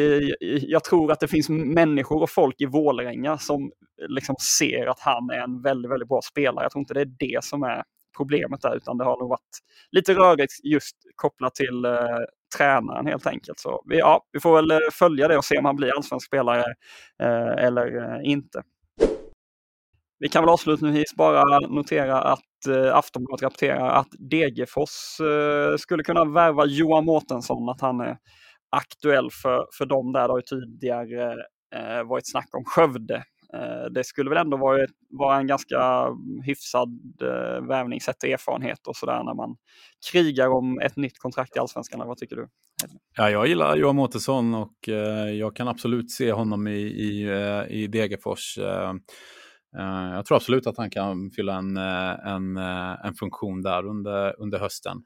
i, 0.41 0.65
jag 0.69 0.85
tror 0.85 1.13
att 1.13 1.21
det 1.21 1.29
finns 1.29 1.49
människor 1.49 2.23
och 2.23 2.31
folk 2.31 2.61
i 2.61 2.67
Vålerenga 2.67 3.39
som 3.39 3.71
liksom 4.09 4.37
ser 4.59 4.87
att 4.87 5.01
han 5.01 5.31
är 5.31 5.39
en 5.39 5.63
väldigt, 5.63 5.91
väldigt 5.91 6.09
bra 6.09 6.21
spelare. 6.23 6.65
Jag 6.65 6.73
tror 6.73 6.81
inte 6.81 6.95
det 6.95 7.01
är 7.01 7.15
det 7.19 7.45
som 7.45 7.63
är 7.63 7.83
problemet 8.17 8.63
där, 8.63 8.77
utan 8.77 8.99
det 8.99 9.05
har 9.05 9.19
nog 9.19 9.29
varit 9.29 9.59
lite 9.91 10.15
rörigt 10.15 10.53
just 10.65 10.97
kopplat 11.15 11.55
till 11.55 11.85
eh, 11.85 12.19
tränaren 12.57 13.07
helt 13.07 13.27
enkelt. 13.27 13.59
Så 13.59 13.83
vi, 13.87 13.99
ja, 13.99 14.23
vi 14.33 14.41
får 14.41 14.57
väl 14.57 14.71
eh, 14.71 14.79
följa 14.93 15.29
det 15.29 15.39
och 15.39 15.45
se 15.45 15.59
om 15.59 15.65
han 15.65 15.77
blir 15.77 15.97
allsvensk 15.97 16.27
spelare 16.27 16.65
eh, 17.23 17.65
eller 17.67 17.97
eh, 17.97 18.31
inte. 18.31 18.63
Vi 20.19 20.29
kan 20.29 20.43
väl 20.43 20.49
avslutningsvis 20.49 21.15
bara 21.15 21.59
notera 21.61 22.23
att 22.23 22.67
eh, 22.69 22.97
Aftonbladet 22.97 23.43
rapporterar 23.43 23.89
att 23.91 24.09
Degerfors 24.31 25.21
eh, 25.21 25.77
skulle 25.77 26.03
kunna 26.03 26.25
värva 26.25 26.65
Johan 26.67 27.05
Mårtensson, 27.05 27.69
att 27.69 27.81
han 27.81 28.01
är 28.01 28.17
aktuell 28.71 29.31
för, 29.43 29.67
för 29.79 29.87
dem 29.87 30.13
där. 30.13 30.21
Det 30.21 30.33
har 30.33 30.39
ju 30.39 30.43
tidigare 30.43 31.33
eh, 31.75 32.05
varit 32.05 32.31
snack 32.31 32.49
om 32.53 32.65
Skövde. 32.65 33.25
Eh, 33.55 33.91
det 33.91 34.05
skulle 34.05 34.31
väl 34.31 34.39
ändå 34.39 34.57
vara, 34.57 34.87
vara 35.11 35.37
en 35.37 35.47
ganska 35.47 35.81
mm, 35.81 36.43
hyfsad 36.43 37.01
eh, 37.23 37.67
värvning 37.69 38.01
sett 38.01 38.21
till 38.21 38.33
erfarenhet 38.33 38.87
och 38.87 38.97
sådär 38.97 39.23
när 39.25 39.35
man 39.35 39.57
krigar 40.13 40.49
om 40.49 40.81
ett 40.81 40.97
nytt 40.97 41.19
kontrakt 41.19 41.57
i 41.57 41.59
Allsvenskan. 41.59 42.09
Vad 42.09 42.19
tycker 42.19 42.37
du? 42.37 42.49
Ja, 43.17 43.31
jag 43.31 43.47
gillar 43.47 43.77
Johan 43.77 43.97
Mårtensson 43.97 44.55
och 44.55 44.89
eh, 44.89 45.31
jag 45.31 45.57
kan 45.57 45.69
absolut 45.69 46.11
se 46.11 46.33
honom 46.33 46.67
i, 46.67 46.81
i, 46.81 47.23
eh, 47.23 47.77
i 47.77 47.87
Degerfors. 47.87 48.59
Eh, 49.79 50.15
jag 50.15 50.27
tror 50.27 50.37
absolut 50.37 50.67
att 50.67 50.77
han 50.77 50.91
kan 50.91 51.31
fylla 51.31 51.57
en, 51.57 51.77
eh, 51.77 52.27
en, 52.27 52.57
eh, 52.57 53.07
en 53.07 53.15
funktion 53.15 53.63
där 53.63 53.87
under, 53.87 54.41
under 54.41 54.59
hösten. 54.59 54.97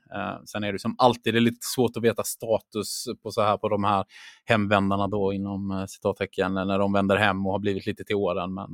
Sen 0.45 0.65
är 0.65 0.73
det 0.73 0.79
som 0.79 0.95
alltid 0.99 1.35
det 1.35 1.39
är 1.39 1.41
lite 1.41 1.67
svårt 1.75 1.97
att 1.97 2.03
veta 2.03 2.23
status 2.23 3.05
på, 3.23 3.31
så 3.31 3.43
här, 3.43 3.57
på 3.57 3.69
de 3.69 3.85
här 3.85 4.05
hemvändarna 4.45 5.09
då 5.09 5.33
inom 5.33 5.71
eh, 5.71 5.85
citattecken 5.87 6.55
när 6.55 6.79
de 6.79 6.93
vänder 6.93 7.17
hem 7.17 7.47
och 7.47 7.53
har 7.53 7.59
blivit 7.59 7.87
lite 7.87 8.05
till 8.05 8.17
åren. 8.17 8.55
Men 8.55 8.69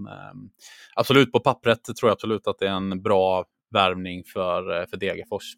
absolut 0.94 1.32
på 1.32 1.40
pappret 1.40 1.84
tror 1.84 2.08
jag 2.08 2.12
absolut 2.12 2.46
att 2.46 2.58
det 2.58 2.66
är 2.66 2.72
en 2.72 3.02
bra 3.02 3.44
värvning 3.70 4.22
för, 4.24 4.86
för 4.86 4.96
Degerfors. 4.96 5.54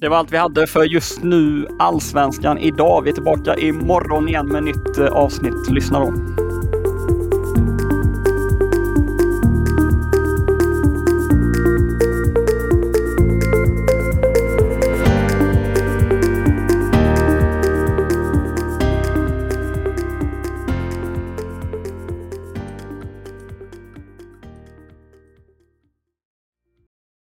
Det 0.00 0.08
var 0.08 0.16
allt 0.16 0.32
vi 0.32 0.36
hade 0.36 0.66
för 0.66 0.84
just 0.84 1.22
nu 1.22 1.66
Allsvenskan 1.78 2.58
idag. 2.58 3.02
Vi 3.02 3.10
är 3.10 3.14
tillbaka 3.14 3.56
imorgon 3.56 4.28
igen 4.28 4.46
med 4.46 4.64
nytt 4.64 4.98
avsnitt. 4.98 5.70
Lyssna 5.70 6.00
då. 6.00 6.47